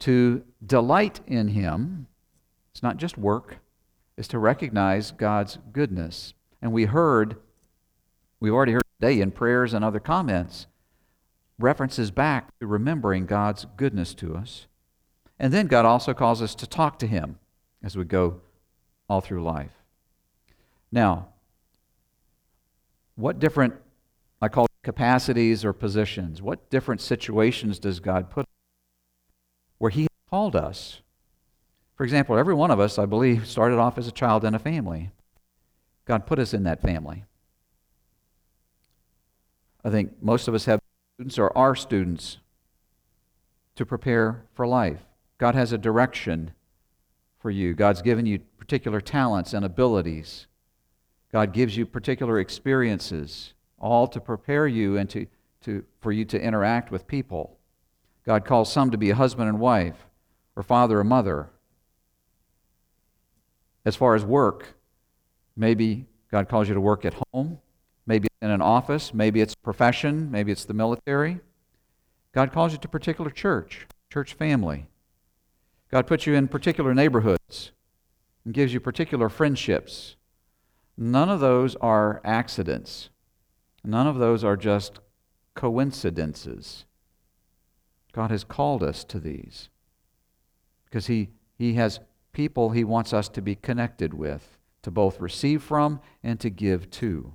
to 0.01 0.43
delight 0.65 1.21
in 1.25 1.49
Him. 1.49 2.07
It's 2.71 2.83
not 2.83 2.97
just 2.97 3.17
work, 3.17 3.57
is 4.17 4.27
to 4.29 4.39
recognize 4.39 5.11
God's 5.11 5.57
goodness. 5.71 6.33
And 6.61 6.71
we 6.71 6.85
heard, 6.85 7.37
we've 8.39 8.53
already 8.53 8.73
heard 8.73 8.83
today 8.99 9.21
in 9.21 9.31
prayers 9.31 9.73
and 9.73 9.83
other 9.83 9.99
comments, 9.99 10.67
references 11.57 12.11
back 12.11 12.57
to 12.59 12.67
remembering 12.67 13.25
God's 13.25 13.65
goodness 13.77 14.13
to 14.15 14.35
us. 14.35 14.67
And 15.39 15.53
then 15.53 15.67
God 15.67 15.85
also 15.85 16.13
calls 16.13 16.41
us 16.41 16.55
to 16.55 16.67
talk 16.67 16.99
to 16.99 17.07
Him 17.07 17.39
as 17.83 17.95
we 17.95 18.03
go 18.03 18.41
all 19.09 19.21
through 19.21 19.43
life. 19.43 19.71
Now, 20.91 21.29
what 23.15 23.39
different, 23.39 23.75
I 24.41 24.47
call 24.47 24.67
capacities 24.83 25.63
or 25.63 25.73
positions, 25.73 26.41
what 26.41 26.69
different 26.69 27.01
situations 27.01 27.79
does 27.79 27.99
God 27.99 28.29
put 28.29 28.45
where 29.81 29.91
He 29.91 30.07
called 30.29 30.55
us 30.55 31.01
for 32.01 32.03
example, 32.03 32.35
every 32.35 32.55
one 32.55 32.71
of 32.71 32.79
us, 32.79 32.97
I 32.97 33.05
believe, 33.05 33.45
started 33.45 33.77
off 33.77 33.99
as 33.99 34.07
a 34.07 34.11
child 34.11 34.43
in 34.43 34.55
a 34.55 34.59
family. 34.59 35.11
God 36.05 36.25
put 36.25 36.39
us 36.39 36.51
in 36.51 36.63
that 36.63 36.81
family. 36.81 37.25
I 39.85 39.91
think 39.91 40.13
most 40.19 40.47
of 40.47 40.55
us 40.55 40.65
have 40.65 40.81
students 41.13 41.37
or 41.37 41.55
are 41.55 41.75
students 41.75 42.39
to 43.75 43.85
prepare 43.85 44.45
for 44.55 44.65
life. 44.65 45.01
God 45.37 45.53
has 45.53 45.73
a 45.73 45.77
direction 45.77 46.53
for 47.37 47.51
you. 47.51 47.75
God's 47.75 48.01
given 48.01 48.25
you 48.25 48.39
particular 48.57 48.99
talents 48.99 49.53
and 49.53 49.63
abilities. 49.63 50.47
God 51.31 51.53
gives 51.53 51.77
you 51.77 51.85
particular 51.85 52.39
experiences, 52.39 53.53
all 53.77 54.07
to 54.07 54.19
prepare 54.19 54.65
you 54.65 54.97
and 54.97 55.07
to, 55.11 55.27
to, 55.65 55.85
for 55.99 56.11
you 56.11 56.25
to 56.25 56.41
interact 56.41 56.89
with 56.89 57.05
people. 57.05 57.59
God 58.31 58.45
calls 58.45 58.71
some 58.71 58.91
to 58.91 58.97
be 58.97 59.09
a 59.09 59.15
husband 59.15 59.49
and 59.49 59.59
wife, 59.59 60.07
or 60.55 60.63
father 60.63 61.01
or 61.01 61.03
mother, 61.03 61.49
as 63.83 63.97
far 63.97 64.15
as 64.15 64.23
work, 64.23 64.77
maybe 65.57 66.05
God 66.31 66.47
calls 66.47 66.69
you 66.69 66.73
to 66.73 66.79
work 66.79 67.03
at 67.03 67.13
home, 67.33 67.59
maybe 68.05 68.29
in 68.41 68.49
an 68.49 68.61
office, 68.61 69.13
maybe 69.13 69.41
it's 69.41 69.53
profession, 69.53 70.31
maybe 70.31 70.49
it's 70.49 70.63
the 70.63 70.73
military. 70.73 71.41
God 72.31 72.53
calls 72.53 72.71
you 72.71 72.77
to 72.77 72.87
particular 72.87 73.29
church, 73.29 73.85
church 74.09 74.33
family. 74.33 74.87
God 75.91 76.07
puts 76.07 76.25
you 76.25 76.33
in 76.33 76.47
particular 76.47 76.93
neighborhoods 76.93 77.73
and 78.45 78.53
gives 78.53 78.73
you 78.73 78.79
particular 78.79 79.27
friendships. 79.27 80.15
None 80.97 81.27
of 81.27 81.41
those 81.41 81.75
are 81.81 82.21
accidents. 82.23 83.09
None 83.83 84.07
of 84.07 84.19
those 84.19 84.45
are 84.45 84.55
just 84.55 85.01
coincidences. 85.53 86.85
God 88.11 88.31
has 88.31 88.43
called 88.43 88.83
us 88.83 89.03
to 89.05 89.19
these 89.19 89.69
because 90.85 91.07
He, 91.07 91.29
he 91.57 91.73
has 91.75 91.99
people 92.33 92.71
he 92.71 92.83
wants 92.83 93.13
us 93.13 93.29
to 93.29 93.41
be 93.41 93.55
connected 93.55 94.13
with, 94.13 94.57
to 94.83 94.91
both 94.91 95.19
receive 95.19 95.61
from 95.61 95.99
and 96.23 96.39
to 96.39 96.49
give 96.49 96.89
to. 96.91 97.33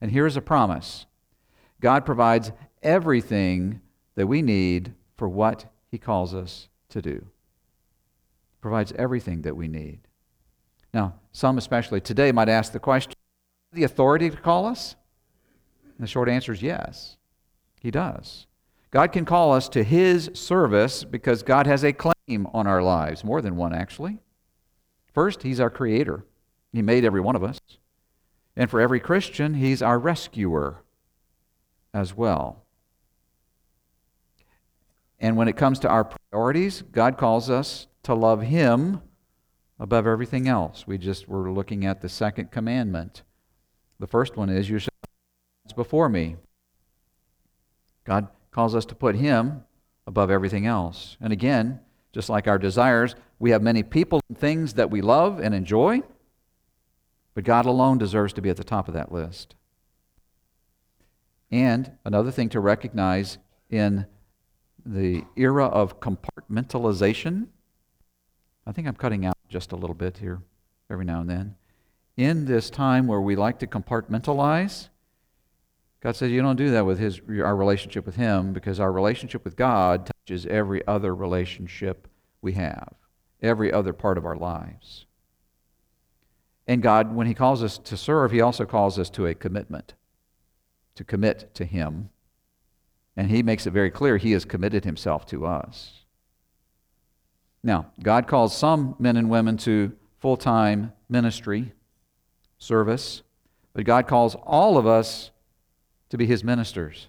And 0.00 0.10
here's 0.10 0.36
a 0.36 0.42
promise 0.42 1.06
God 1.80 2.04
provides 2.04 2.52
everything 2.82 3.80
that 4.14 4.26
we 4.26 4.42
need 4.42 4.94
for 5.16 5.28
what 5.28 5.66
he 5.90 5.98
calls 5.98 6.34
us 6.34 6.68
to 6.88 7.02
do. 7.02 7.26
Provides 8.60 8.92
everything 8.96 9.42
that 9.42 9.56
we 9.56 9.68
need. 9.68 10.00
Now, 10.92 11.14
some, 11.32 11.58
especially 11.58 12.00
today, 12.00 12.32
might 12.32 12.48
ask 12.48 12.72
the 12.72 12.78
question 12.78 13.14
the 13.72 13.84
authority 13.84 14.30
to 14.30 14.36
call 14.36 14.66
us? 14.66 14.94
And 15.82 16.04
the 16.04 16.10
short 16.10 16.28
answer 16.28 16.52
is 16.52 16.62
yes, 16.62 17.16
he 17.80 17.90
does. 17.90 18.46
God 18.94 19.10
can 19.10 19.24
call 19.24 19.52
us 19.52 19.68
to 19.70 19.82
his 19.82 20.30
service 20.34 21.02
because 21.02 21.42
God 21.42 21.66
has 21.66 21.82
a 21.82 21.92
claim 21.92 22.46
on 22.54 22.68
our 22.68 22.80
lives, 22.80 23.24
more 23.24 23.42
than 23.42 23.56
one 23.56 23.74
actually. 23.74 24.20
First, 25.12 25.42
He's 25.42 25.58
our 25.58 25.68
Creator, 25.68 26.24
He 26.72 26.80
made 26.80 27.04
every 27.04 27.20
one 27.20 27.34
of 27.34 27.42
us. 27.42 27.58
And 28.56 28.70
for 28.70 28.80
every 28.80 29.00
Christian, 29.00 29.54
He's 29.54 29.82
our 29.82 29.98
rescuer 29.98 30.84
as 31.92 32.16
well. 32.16 32.62
And 35.18 35.36
when 35.36 35.48
it 35.48 35.56
comes 35.56 35.80
to 35.80 35.88
our 35.88 36.04
priorities, 36.04 36.82
God 36.92 37.18
calls 37.18 37.50
us 37.50 37.88
to 38.04 38.14
love 38.14 38.42
Him 38.42 39.00
above 39.80 40.06
everything 40.06 40.46
else. 40.46 40.86
We 40.86 40.98
just 40.98 41.26
were 41.26 41.50
looking 41.50 41.84
at 41.84 42.00
the 42.00 42.08
second 42.08 42.52
commandment. 42.52 43.24
The 43.98 44.06
first 44.06 44.36
one 44.36 44.50
is, 44.50 44.70
You 44.70 44.78
shall 44.78 44.90
before 45.74 46.08
me. 46.08 46.36
God 48.04 48.28
calls 48.54 48.76
us 48.76 48.84
to 48.86 48.94
put 48.94 49.16
Him 49.16 49.64
above 50.06 50.30
everything 50.30 50.64
else. 50.64 51.16
And 51.20 51.32
again, 51.32 51.80
just 52.12 52.28
like 52.28 52.46
our 52.46 52.58
desires, 52.58 53.16
we 53.40 53.50
have 53.50 53.62
many 53.62 53.82
people 53.82 54.20
and 54.28 54.38
things 54.38 54.74
that 54.74 54.92
we 54.92 55.00
love 55.00 55.40
and 55.40 55.52
enjoy, 55.52 56.02
but 57.34 57.42
God 57.42 57.66
alone 57.66 57.98
deserves 57.98 58.32
to 58.34 58.40
be 58.40 58.48
at 58.50 58.56
the 58.56 58.62
top 58.62 58.86
of 58.86 58.94
that 58.94 59.10
list. 59.10 59.56
And 61.50 61.98
another 62.04 62.30
thing 62.30 62.48
to 62.50 62.60
recognize 62.60 63.38
in 63.70 64.06
the 64.86 65.24
era 65.34 65.66
of 65.66 65.98
compartmentalization, 65.98 67.48
I 68.66 68.72
think 68.72 68.86
I'm 68.86 68.94
cutting 68.94 69.26
out 69.26 69.36
just 69.48 69.72
a 69.72 69.76
little 69.76 69.94
bit 69.94 70.18
here 70.18 70.40
every 70.88 71.04
now 71.04 71.20
and 71.20 71.28
then. 71.28 71.56
In 72.16 72.44
this 72.44 72.70
time 72.70 73.08
where 73.08 73.20
we 73.20 73.34
like 73.34 73.58
to 73.58 73.66
compartmentalize, 73.66 74.90
God 76.04 76.16
says 76.16 76.30
you 76.30 76.42
don't 76.42 76.56
do 76.56 76.70
that 76.72 76.84
with 76.84 76.98
his, 76.98 77.18
our 77.30 77.56
relationship 77.56 78.04
with 78.04 78.16
Him 78.16 78.52
because 78.52 78.78
our 78.78 78.92
relationship 78.92 79.42
with 79.42 79.56
God 79.56 80.04
touches 80.04 80.44
every 80.44 80.86
other 80.86 81.14
relationship 81.14 82.06
we 82.42 82.52
have, 82.52 82.92
every 83.42 83.72
other 83.72 83.94
part 83.94 84.18
of 84.18 84.26
our 84.26 84.36
lives. 84.36 85.06
And 86.66 86.82
God, 86.82 87.14
when 87.14 87.26
He 87.26 87.32
calls 87.32 87.62
us 87.62 87.78
to 87.78 87.96
serve, 87.96 88.32
He 88.32 88.42
also 88.42 88.66
calls 88.66 88.98
us 88.98 89.08
to 89.10 89.26
a 89.26 89.34
commitment, 89.34 89.94
to 90.94 91.04
commit 91.04 91.54
to 91.54 91.64
Him. 91.64 92.10
And 93.16 93.30
He 93.30 93.42
makes 93.42 93.66
it 93.66 93.70
very 93.70 93.90
clear 93.90 94.18
He 94.18 94.32
has 94.32 94.44
committed 94.44 94.84
Himself 94.84 95.24
to 95.28 95.46
us. 95.46 96.04
Now, 97.62 97.86
God 98.02 98.26
calls 98.26 98.54
some 98.54 98.94
men 98.98 99.16
and 99.16 99.30
women 99.30 99.56
to 99.58 99.92
full 100.20 100.36
time 100.36 100.92
ministry, 101.08 101.72
service, 102.58 103.22
but 103.72 103.86
God 103.86 104.06
calls 104.06 104.34
all 104.34 104.76
of 104.76 104.86
us 104.86 105.30
to 106.14 106.18
be 106.18 106.26
his 106.26 106.44
ministers. 106.44 107.08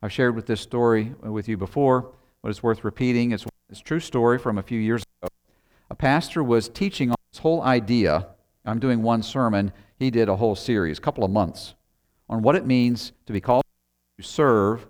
I've 0.00 0.12
shared 0.12 0.36
with 0.36 0.46
this 0.46 0.60
story 0.60 1.12
with 1.20 1.48
you 1.48 1.56
before, 1.56 2.12
but 2.42 2.48
it's 2.48 2.62
worth 2.62 2.84
repeating. 2.84 3.32
It's, 3.32 3.44
it's 3.68 3.80
a 3.80 3.82
true 3.82 3.98
story 3.98 4.38
from 4.38 4.56
a 4.56 4.62
few 4.62 4.78
years 4.78 5.02
ago. 5.02 5.28
A 5.90 5.96
pastor 5.96 6.44
was 6.44 6.68
teaching 6.68 7.10
on 7.10 7.16
this 7.32 7.40
whole 7.40 7.60
idea. 7.62 8.28
I'm 8.64 8.78
doing 8.78 9.02
one 9.02 9.24
sermon. 9.24 9.72
He 9.98 10.12
did 10.12 10.28
a 10.28 10.36
whole 10.36 10.54
series, 10.54 10.98
a 10.98 11.00
couple 11.00 11.24
of 11.24 11.32
months, 11.32 11.74
on 12.28 12.40
what 12.40 12.54
it 12.54 12.64
means 12.64 13.10
to 13.26 13.32
be 13.32 13.40
called 13.40 13.64
to 14.20 14.24
serve, 14.24 14.86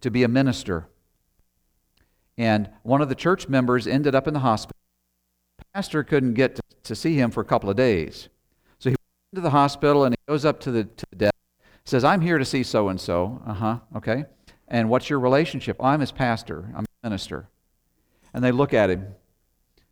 to 0.00 0.12
be 0.12 0.22
a 0.22 0.28
minister. 0.28 0.86
And 2.38 2.70
one 2.84 3.02
of 3.02 3.08
the 3.08 3.16
church 3.16 3.48
members 3.48 3.88
ended 3.88 4.14
up 4.14 4.28
in 4.28 4.34
the 4.34 4.40
hospital. 4.40 4.78
The 5.58 5.64
pastor 5.74 6.04
couldn't 6.04 6.34
get 6.34 6.54
to, 6.54 6.62
to 6.84 6.94
see 6.94 7.16
him 7.16 7.32
for 7.32 7.40
a 7.40 7.44
couple 7.44 7.70
of 7.70 7.76
days. 7.76 8.28
So 8.78 8.90
he 8.90 8.94
went 9.32 9.34
to 9.34 9.40
the 9.40 9.50
hospital 9.50 10.04
and 10.04 10.14
he 10.14 10.30
goes 10.30 10.44
up 10.44 10.60
to 10.60 10.70
the, 10.70 10.84
to 10.84 11.06
the 11.10 11.16
desk 11.16 11.31
says, 11.84 12.04
I'm 12.04 12.20
here 12.20 12.38
to 12.38 12.44
see 12.44 12.62
so 12.62 12.88
and 12.88 13.00
so. 13.00 13.42
Uh 13.46 13.54
huh, 13.54 13.78
okay. 13.96 14.24
And 14.68 14.88
what's 14.88 15.10
your 15.10 15.20
relationship? 15.20 15.76
I'm 15.82 16.00
his 16.00 16.12
pastor, 16.12 16.72
I'm 16.76 16.84
a 16.84 17.06
minister. 17.08 17.48
And 18.34 18.42
they 18.42 18.52
look 18.52 18.72
at 18.72 18.90
him. 18.90 19.14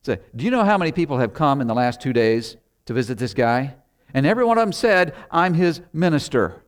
Say, 0.02 0.18
Do 0.34 0.44
you 0.44 0.50
know 0.50 0.64
how 0.64 0.78
many 0.78 0.92
people 0.92 1.18
have 1.18 1.34
come 1.34 1.60
in 1.60 1.66
the 1.66 1.74
last 1.74 2.00
two 2.00 2.12
days 2.12 2.56
to 2.86 2.94
visit 2.94 3.18
this 3.18 3.34
guy? 3.34 3.74
And 4.14 4.26
every 4.26 4.44
one 4.44 4.58
of 4.58 4.62
them 4.62 4.72
said, 4.72 5.14
I'm 5.30 5.54
his 5.54 5.82
minister. 5.92 6.62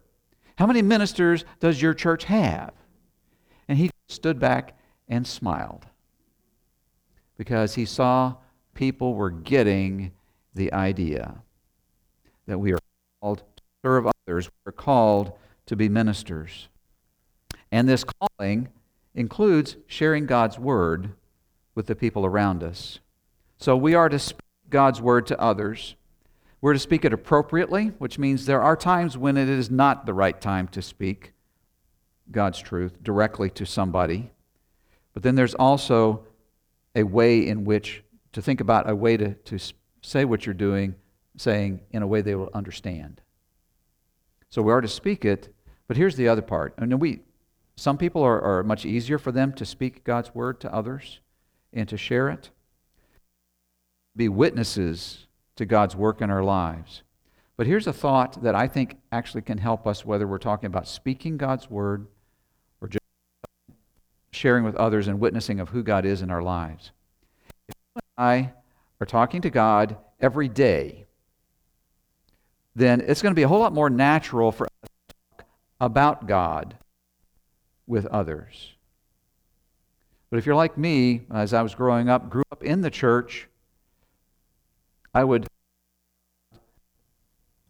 How 0.57 0.67
many 0.67 0.83
ministers 0.83 1.45
does 1.61 1.81
your 1.81 1.95
church 1.95 2.25
have? 2.25 2.73
And 3.69 3.79
he 3.79 3.91
stood 4.09 4.39
back 4.39 4.77
and 5.09 5.27
smiled 5.27 5.87
because 7.37 7.75
he 7.75 7.85
saw 7.85 8.37
people 8.75 9.15
were 9.15 9.31
getting 9.31 10.13
the 10.55 10.73
idea 10.73 11.43
that 12.47 12.59
we 12.59 12.73
are 12.73 12.79
called 13.21 13.39
to 13.39 13.63
serve 13.83 14.07
others. 14.27 14.51
We're 14.65 14.73
called 14.73 15.33
to 15.67 15.77
be 15.77 15.89
ministers. 15.89 16.69
And 17.71 17.89
this 17.89 18.05
calling 18.05 18.69
includes 19.15 19.77
sharing 19.87 20.27
God's 20.27 20.59
word 20.59 21.11
with 21.75 21.87
the 21.87 21.97
people 21.97 22.27
around 22.27 22.63
us. 22.63 23.01
So 23.59 23.77
we 23.77 23.95
are 23.95 24.09
to 24.09 24.19
speak 24.19 24.41
God's 24.69 25.01
word 25.01 25.27
to 25.27 25.41
others. 25.41 25.97
We're 26.61 26.73
to 26.73 26.79
speak 26.79 27.05
it 27.05 27.13
appropriately, 27.13 27.89
which 27.99 28.19
means 28.19 28.47
there 28.47 28.63
are 28.63 28.77
times 28.77 29.19
when 29.19 29.37
it 29.37 29.49
is 29.49 29.71
not 29.71 30.07
the 30.07 30.15
right 30.15 30.41
time 30.41 30.69
to 30.69 30.83
speak 30.83 31.33
God's 32.31 32.61
truth 32.61 33.03
directly 33.03 33.51
to 33.51 33.67
somebody. 33.67 34.31
But 35.13 35.23
then 35.23 35.35
there's 35.35 35.55
also 35.55 36.25
a 36.95 37.03
way 37.03 37.47
in 37.47 37.65
which 37.65 38.03
to 38.33 38.41
think 38.41 38.61
about 38.61 38.89
a 38.89 38.95
way 38.95 39.17
to, 39.17 39.35
to 39.35 39.59
say 40.03 40.25
what 40.25 40.47
you're 40.47 40.55
doing, 40.55 40.95
saying 41.37 41.81
in 41.91 42.03
a 42.03 42.07
way 42.07 42.23
they 42.23 42.35
will 42.35 42.51
understand. 42.55 43.21
So 44.53 44.61
we 44.61 44.71
are 44.71 44.83
to 44.83 44.89
speak 44.89 45.25
it, 45.25 45.49
but 45.89 45.97
here's 45.97 46.17
the 46.17 46.29
other 46.29 46.43
part. 46.43 46.75
And 46.77 47.01
we, 47.01 47.21
some 47.75 47.97
people 47.97 48.23
are, 48.23 48.39
are 48.43 48.63
much 48.63 48.85
easier 48.85 49.17
for 49.17 49.33
them 49.33 49.55
to 49.55 49.65
speak 49.65 50.05
God's 50.05 50.35
word 50.35 50.61
to 50.61 50.75
others 50.75 51.21
and 51.73 51.89
to 51.89 51.97
share 51.97 52.29
it. 52.29 52.51
Be 54.15 54.29
witnesses 54.29 55.27
to 55.57 55.65
God's 55.65 55.97
work 55.97 56.21
in 56.21 56.31
our 56.31 56.45
lives. 56.45 57.03
But 57.57 57.67
here's 57.67 57.87
a 57.87 57.95
thought 57.95 58.43
that 58.43 58.55
I 58.55 58.69
think 58.69 58.99
actually 59.11 59.41
can 59.41 59.57
help 59.57 59.87
us 59.87 60.05
whether 60.05 60.27
we're 60.27 60.37
talking 60.37 60.67
about 60.67 60.87
speaking 60.87 61.39
God's 61.39 61.71
word 61.71 62.07
or 62.83 62.89
just 62.89 63.05
sharing 64.33 64.65
with 64.65 64.77
others 64.77 65.09
and 65.09 65.19
witnessing 65.19 65.61
of 65.61 65.71
who 65.71 65.83
God 65.83 66.05
is 66.05 66.21
in 66.21 66.31
our 66.31 66.43
lives. 66.43 66.91
If 67.69 67.75
you 67.97 68.03
and 68.19 68.27
I 68.27 68.53
are 69.01 69.07
talking 69.07 69.41
to 69.41 69.51
God 69.51 69.97
every 70.21 70.51
day, 70.51 71.07
then 72.75 73.01
it's 73.01 73.23
going 73.23 73.33
to 73.33 73.37
be 73.37 73.43
a 73.43 73.49
whole 73.49 73.61
lot 73.61 73.73
more 73.73 73.91
natural 73.91 74.53
for 74.53 74.65
us 74.65 74.89
to 75.09 75.15
talk 75.37 75.47
about 75.81 76.27
God 76.27 76.77
with 77.87 78.07
others. 78.07 78.75
But 80.31 80.39
if 80.39 80.47
you're 80.47 80.55
like 80.55 80.79
me, 80.79 81.23
as 81.31 81.53
I 81.53 81.61
was 81.63 81.75
growing 81.75 82.09
up, 82.09 82.31
grew 82.31 82.45
up 82.51 82.65
in 82.65 82.81
the 82.81 82.91
church, 82.91 83.49
I 85.15 85.25
would. 85.25 85.47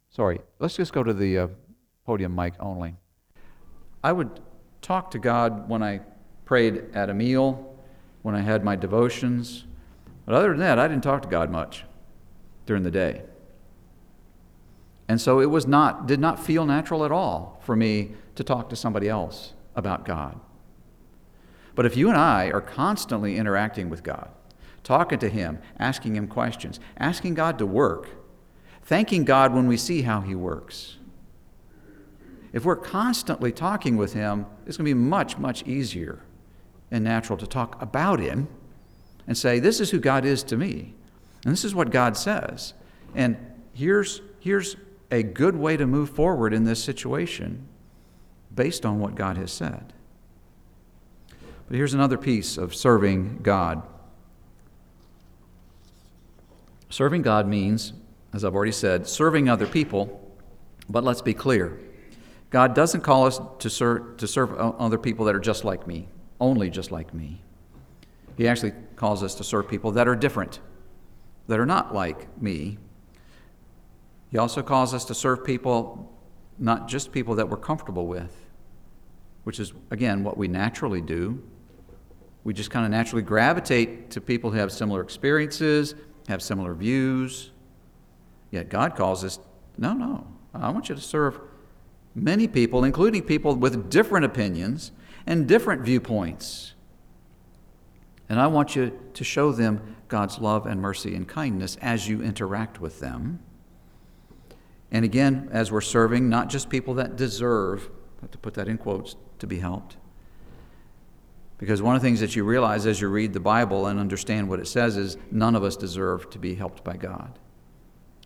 Sorry, 0.09 0.39
let's 0.59 0.77
just 0.77 0.93
go 0.93 1.03
to 1.03 1.13
the 1.13 1.37
uh, 1.37 1.47
podium 2.05 2.33
mic 2.35 2.53
only. 2.59 2.95
I 4.01 4.13
would 4.13 4.39
talk 4.81 5.11
to 5.11 5.19
God 5.19 5.67
when 5.67 5.83
I 5.83 6.01
prayed 6.45 6.85
at 6.93 7.09
a 7.09 7.13
meal, 7.13 7.77
when 8.21 8.35
I 8.35 8.41
had 8.41 8.63
my 8.63 8.75
devotions. 8.75 9.65
But 10.25 10.35
other 10.35 10.49
than 10.51 10.59
that, 10.59 10.79
I 10.79 10.87
didn't 10.87 11.03
talk 11.03 11.21
to 11.23 11.27
God 11.27 11.49
much 11.51 11.83
during 12.65 12.83
the 12.83 12.91
day. 12.91 13.23
And 15.07 15.19
so 15.19 15.39
it 15.39 15.49
was 15.49 15.67
not, 15.67 16.07
did 16.07 16.19
not 16.19 16.43
feel 16.43 16.65
natural 16.65 17.03
at 17.05 17.11
all 17.11 17.59
for 17.63 17.75
me 17.75 18.11
to 18.35 18.43
talk 18.43 18.69
to 18.69 18.75
somebody 18.75 19.09
else 19.09 19.53
about 19.75 20.05
God. 20.05 20.39
But 21.75 21.85
if 21.85 21.97
you 21.97 22.09
and 22.09 22.17
I 22.17 22.51
are 22.51 22.61
constantly 22.61 23.37
interacting 23.37 23.89
with 23.89 24.03
God, 24.03 24.29
talking 24.83 25.19
to 25.19 25.29
Him, 25.29 25.59
asking 25.79 26.15
Him 26.15 26.27
questions, 26.27 26.79
asking 26.97 27.33
God 27.33 27.57
to 27.57 27.65
work, 27.65 28.09
thanking 28.83 29.23
God 29.23 29.53
when 29.53 29.67
we 29.67 29.77
see 29.77 30.03
how 30.03 30.21
He 30.21 30.35
works, 30.35 30.97
if 32.51 32.63
we're 32.63 32.75
constantly 32.75 33.51
talking 33.51 33.97
with 33.97 34.13
Him, 34.13 34.45
it's 34.65 34.77
going 34.77 34.85
to 34.87 34.95
be 34.95 34.99
much, 34.99 35.37
much 35.37 35.63
easier 35.63 36.19
and 36.91 37.03
natural 37.03 37.37
to 37.39 37.47
talk 37.47 37.81
about 37.81 38.19
Him 38.19 38.47
and 39.25 39.37
say, 39.37 39.59
This 39.59 39.79
is 39.79 39.89
who 39.89 39.99
God 39.99 40.23
is 40.25 40.43
to 40.43 40.57
me. 40.57 40.93
And 41.43 41.51
this 41.51 41.65
is 41.65 41.73
what 41.73 41.89
God 41.89 42.15
says. 42.15 42.73
And 43.15 43.37
here's, 43.73 44.21
here's 44.39 44.75
a 45.13 45.21
good 45.21 45.55
way 45.55 45.77
to 45.77 45.85
move 45.85 46.09
forward 46.09 46.53
in 46.53 46.63
this 46.63 46.83
situation 46.83 47.67
based 48.53 48.83
on 48.83 48.99
what 48.99 49.13
God 49.13 49.37
has 49.37 49.51
said. 49.51 49.93
But 51.67 51.77
here's 51.77 51.93
another 51.93 52.17
piece 52.17 52.57
of 52.57 52.73
serving 52.73 53.39
God. 53.43 53.83
Serving 56.89 57.21
God 57.21 57.47
means, 57.47 57.93
as 58.33 58.43
I've 58.43 58.55
already 58.55 58.71
said, 58.71 59.07
serving 59.07 59.49
other 59.49 59.67
people, 59.67 60.19
but 60.89 61.03
let's 61.03 61.21
be 61.21 61.33
clear. 61.35 61.79
God 62.49 62.73
doesn't 62.73 63.01
call 63.01 63.27
us 63.27 63.39
to 63.59 63.69
serve, 63.69 64.17
to 64.17 64.27
serve 64.27 64.53
other 64.55 64.97
people 64.97 65.25
that 65.25 65.35
are 65.35 65.39
just 65.39 65.63
like 65.63 65.85
me, 65.85 66.07
only 66.39 66.71
just 66.71 66.91
like 66.91 67.13
me. 67.13 67.39
He 68.35 68.47
actually 68.47 68.73
calls 68.95 69.21
us 69.21 69.35
to 69.35 69.43
serve 69.43 69.67
people 69.67 69.91
that 69.91 70.07
are 70.07 70.15
different, 70.15 70.59
that 71.47 71.59
are 71.59 71.67
not 71.67 71.93
like 71.93 72.41
me, 72.41 72.79
he 74.33 74.39
also 74.39 74.63
calls 74.63 74.95
us 74.95 75.05
to 75.05 75.13
serve 75.13 75.45
people, 75.45 76.11
not 76.57 76.87
just 76.87 77.11
people 77.11 77.35
that 77.35 77.47
we're 77.47 77.55
comfortable 77.55 78.07
with, 78.07 78.35
which 79.43 79.59
is, 79.59 79.73
again, 79.91 80.23
what 80.23 80.37
we 80.37 80.47
naturally 80.47 81.01
do. 81.01 81.39
We 82.43 82.51
just 82.51 82.71
kind 82.71 82.83
of 82.83 82.89
naturally 82.89 83.21
gravitate 83.21 84.09
to 84.09 84.19
people 84.19 84.49
who 84.49 84.57
have 84.57 84.71
similar 84.71 85.01
experiences, 85.01 85.93
have 86.27 86.41
similar 86.41 86.73
views. 86.73 87.51
Yet 88.49 88.69
God 88.69 88.95
calls 88.95 89.23
us, 89.23 89.37
no, 89.77 89.93
no, 89.93 90.25
I 90.51 90.71
want 90.71 90.89
you 90.89 90.95
to 90.95 91.01
serve 91.01 91.39
many 92.15 92.47
people, 92.47 92.83
including 92.83 93.21
people 93.21 93.53
with 93.55 93.91
different 93.91 94.25
opinions 94.25 94.93
and 95.27 95.47
different 95.47 95.83
viewpoints. 95.83 96.73
And 98.29 98.39
I 98.39 98.47
want 98.47 98.75
you 98.75 98.99
to 99.13 99.23
show 99.23 99.51
them 99.51 99.95
God's 100.07 100.39
love 100.39 100.65
and 100.65 100.81
mercy 100.81 101.13
and 101.13 101.27
kindness 101.27 101.77
as 101.83 102.09
you 102.09 102.23
interact 102.23 102.81
with 102.81 102.99
them. 102.99 103.39
And 104.93 105.03
again, 105.03 105.49
as 105.51 105.71
we're 105.71 105.81
serving, 105.81 106.29
not 106.29 106.49
just 106.49 106.69
people 106.69 106.93
that 106.93 107.15
deserve, 107.15 107.89
to 108.31 108.37
put 108.37 108.53
that 108.53 108.67
in 108.67 108.77
quotes, 108.77 109.15
to 109.39 109.47
be 109.47 109.59
helped. 109.59 109.97
Because 111.57 111.81
one 111.81 111.95
of 111.95 112.01
the 112.01 112.07
things 112.07 112.19
that 112.19 112.35
you 112.35 112.43
realize 112.43 112.85
as 112.85 113.01
you 113.01 113.09
read 113.09 113.33
the 113.33 113.39
Bible 113.39 113.87
and 113.87 113.99
understand 113.99 114.47
what 114.47 114.59
it 114.59 114.67
says 114.67 114.95
is 114.95 115.17
none 115.31 115.55
of 115.55 115.63
us 115.63 115.75
deserve 115.75 116.29
to 116.29 116.39
be 116.39 116.53
helped 116.53 116.83
by 116.83 116.95
God. 116.95 117.39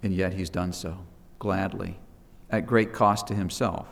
And 0.03 0.13
yet 0.13 0.33
He's 0.33 0.49
done 0.49 0.73
so 0.73 0.99
gladly, 1.39 1.99
at 2.49 2.67
great 2.67 2.91
cost 2.93 3.27
to 3.27 3.33
Himself. 3.35 3.87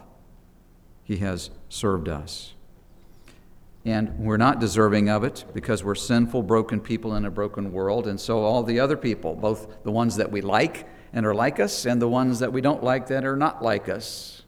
He 1.03 1.17
has 1.17 1.51
served 1.69 2.09
us. 2.09 2.53
And 3.85 4.17
we're 4.17 4.38
not 4.38 4.59
deserving 4.59 5.09
of 5.09 5.23
it 5.23 5.45
because 5.53 5.83
we're 5.83 5.95
sinful, 5.95 6.41
broken 6.43 6.81
people 6.81 7.15
in 7.15 7.23
a 7.23 7.31
broken 7.31 7.71
world. 7.71 8.07
And 8.07 8.19
so 8.19 8.39
all 8.39 8.63
the 8.63 8.79
other 8.79 8.97
people, 8.97 9.35
both 9.35 9.83
the 9.83 9.91
ones 9.91 10.17
that 10.17 10.31
we 10.31 10.41
like 10.41 10.88
and 11.15 11.25
are 11.25 11.34
like 11.34 11.62
us, 11.62 11.86
and 11.86 12.01
the 12.01 12.10
ones 12.10 12.39
that 12.39 12.51
we 12.51 12.60
don't 12.60 12.84
like 12.84 13.08
that 13.08 13.23
are 13.23 13.38
not 13.38 13.63
like 13.63 13.88
us, 13.88 14.43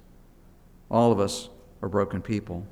all 0.91 1.13
of 1.13 1.19
us 1.19 1.49
are 1.81 1.87
broken 1.87 2.21
people. 2.21 2.67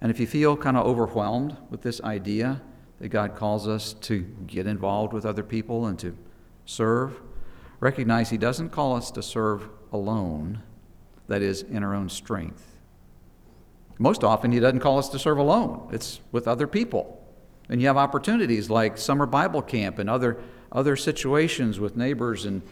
And 0.00 0.08
if 0.08 0.20
you 0.20 0.26
feel 0.26 0.56
kind 0.56 0.76
of 0.76 0.86
overwhelmed 0.86 1.56
with 1.70 1.82
this 1.82 2.00
idea 2.02 2.62
that 3.00 3.08
God 3.08 3.34
calls 3.34 3.66
us 3.66 3.92
to 4.02 4.20
get 4.46 4.68
involved 4.68 5.12
with 5.12 5.26
other 5.26 5.42
people 5.42 5.86
and 5.86 5.98
to 5.98 6.16
serve, 6.64 7.20
recognize 7.80 8.30
He 8.30 8.38
doesn't 8.38 8.70
call 8.70 8.94
us 8.94 9.10
to 9.10 9.22
serve 9.22 9.68
alone, 9.92 10.62
that 11.26 11.42
is, 11.42 11.62
in 11.62 11.82
our 11.82 11.92
own 11.92 12.08
strength. 12.08 12.78
Most 13.98 14.22
often, 14.22 14.52
He 14.52 14.60
doesn't 14.60 14.78
call 14.78 14.98
us 14.98 15.08
to 15.08 15.18
serve 15.18 15.38
alone, 15.38 15.88
it's 15.90 16.20
with 16.30 16.46
other 16.46 16.68
people. 16.68 17.20
And 17.68 17.80
you 17.80 17.88
have 17.88 17.96
opportunities 17.96 18.70
like 18.70 18.96
summer 18.96 19.26
Bible 19.26 19.62
camp 19.62 19.98
and 19.98 20.08
other, 20.08 20.38
other 20.74 20.96
situations 20.96 21.78
with 21.78 21.96
neighbors 21.96 22.44
and, 22.44 22.62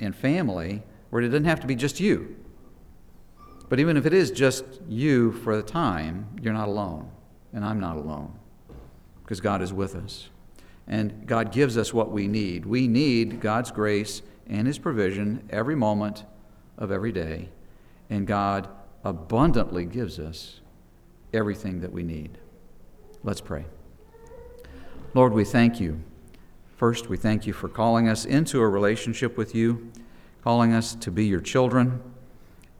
and 0.00 0.14
family 0.14 0.82
where 1.10 1.22
it 1.22 1.28
doesn't 1.28 1.44
have 1.44 1.60
to 1.60 1.66
be 1.66 1.76
just 1.76 2.00
you. 2.00 2.36
But 3.68 3.80
even 3.80 3.96
if 3.96 4.06
it 4.06 4.12
is 4.12 4.30
just 4.30 4.64
you 4.88 5.32
for 5.32 5.56
the 5.56 5.62
time, 5.62 6.26
you're 6.42 6.52
not 6.52 6.68
alone. 6.68 7.10
And 7.52 7.64
I'm 7.64 7.80
not 7.80 7.96
alone 7.96 8.32
because 9.22 9.40
God 9.40 9.62
is 9.62 9.72
with 9.72 9.94
us. 9.94 10.28
And 10.86 11.26
God 11.26 11.52
gives 11.52 11.78
us 11.78 11.94
what 11.94 12.10
we 12.10 12.26
need. 12.26 12.66
We 12.66 12.88
need 12.88 13.40
God's 13.40 13.70
grace 13.70 14.22
and 14.46 14.66
His 14.66 14.78
provision 14.78 15.46
every 15.50 15.76
moment 15.76 16.24
of 16.76 16.90
every 16.90 17.12
day. 17.12 17.48
And 18.10 18.26
God 18.26 18.68
abundantly 19.02 19.86
gives 19.86 20.18
us 20.18 20.60
everything 21.32 21.80
that 21.80 21.92
we 21.92 22.02
need. 22.02 22.38
Let's 23.22 23.40
pray. 23.40 23.64
Lord, 25.14 25.32
we 25.32 25.44
thank 25.44 25.80
you. 25.80 26.02
First, 26.76 27.08
we 27.08 27.16
thank 27.16 27.46
you 27.46 27.52
for 27.52 27.68
calling 27.68 28.08
us 28.08 28.24
into 28.24 28.60
a 28.60 28.68
relationship 28.68 29.36
with 29.36 29.54
you, 29.54 29.90
calling 30.42 30.72
us 30.72 30.94
to 30.96 31.10
be 31.10 31.26
your 31.26 31.40
children, 31.40 32.02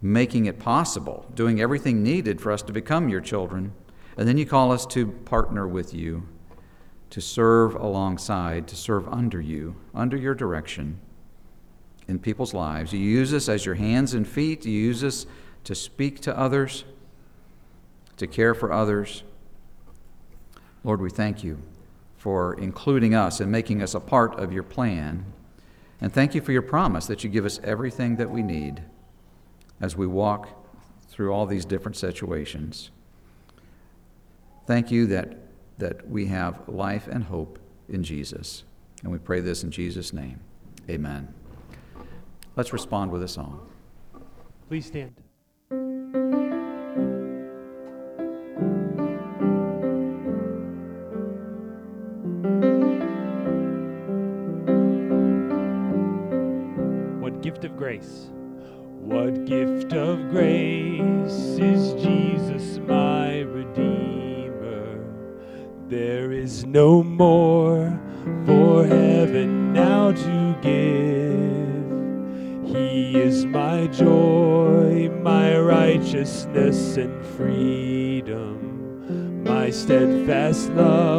making 0.03 0.47
it 0.47 0.59
possible, 0.59 1.31
doing 1.35 1.61
everything 1.61 2.03
needed 2.03 2.41
for 2.41 2.51
us 2.51 2.63
to 2.63 2.73
become 2.73 3.09
your 3.09 3.21
children. 3.21 3.73
And 4.17 4.29
then 4.29 4.37
you 4.37 4.47
call 4.47 4.73
us 4.73 4.85
to 4.87 5.07
partner 5.07 5.67
with 5.67 5.95
you, 5.95 6.29
to 7.11 7.21
serve 7.21 7.75
alongside, 7.77 8.67
to 8.69 8.77
serve 8.77 9.09
under 9.09 9.41
you, 9.41 9.77
under 9.95 10.17
your 10.17 10.35
direction 10.35 10.99
in 12.09 12.19
people's 12.19 12.53
lives. 12.53 12.93
You 12.93 12.99
use 12.99 13.33
us 13.33 13.49
as 13.49 13.65
your 13.65 13.77
hands 13.77 14.15
and 14.15 14.27
feet, 14.27 14.67
you 14.67 14.73
use 14.73 15.03
us 15.05 15.27
to 15.65 15.75
speak 15.75 16.21
to 16.21 16.39
others 16.39 16.85
to 18.17 18.27
care 18.27 18.55
for 18.55 18.73
others. 18.73 19.23
Lord, 20.83 21.01
we 21.01 21.11
thank 21.11 21.43
you 21.43 21.63
for 22.25 22.55
including 22.55 23.15
us 23.15 23.39
and 23.39 23.53
making 23.53 23.83
us 23.83 23.95
a 23.95 24.01
part 24.01 24.41
of 24.41 24.51
your 24.51 24.63
plan. 24.63 25.27
And 26.01 26.11
thank 26.11 26.35
you 26.35 26.41
for 26.41 26.53
your 26.53 26.63
promise 26.63 27.05
that 27.05 27.23
you 27.23 27.29
give 27.29 27.45
us 27.45 27.61
everything 27.63 28.17
that 28.17 28.31
we 28.31 28.43
need 28.43 28.83
as 29.79 29.95
we 29.95 30.07
walk 30.07 30.49
through 31.07 31.35
all 31.35 31.45
these 31.45 31.67
different 31.67 31.99
situations. 31.99 32.91
Thank 34.67 34.91
you 34.91 35.07
that, 35.09 35.37
that 35.77 36.09
we 36.09 36.25
have 36.29 36.67
life 36.67 37.09
and 37.09 37.25
hope 37.25 37.59
in 37.91 38.03
Jesus. 38.03 38.65
And 39.03 39.13
we 39.13 39.19
pray 39.19 39.41
this 39.41 39.63
in 39.63 39.71
Jesus' 39.71 40.15
name. 40.15 40.41
Amen. 40.89 41.29
Let's 42.57 42.73
respond 42.73 43.11
with 43.11 43.23
a 43.23 43.29
song. 43.29 43.69
Please 44.71 44.87
stand. 44.87 45.24
No 66.75 67.05
more 67.05 67.97
for 68.45 68.85
heaven 68.85 69.73
now 69.73 70.11
to 70.11 70.59
give. 70.61 72.75
He 72.77 73.17
is 73.17 73.47
my 73.47 73.87
joy, 73.87 75.09
my 75.23 75.57
righteousness 75.57 76.97
and 76.97 77.25
freedom, 77.37 79.45
my 79.45 79.71
steadfast 79.71 80.71
love, 80.71 81.14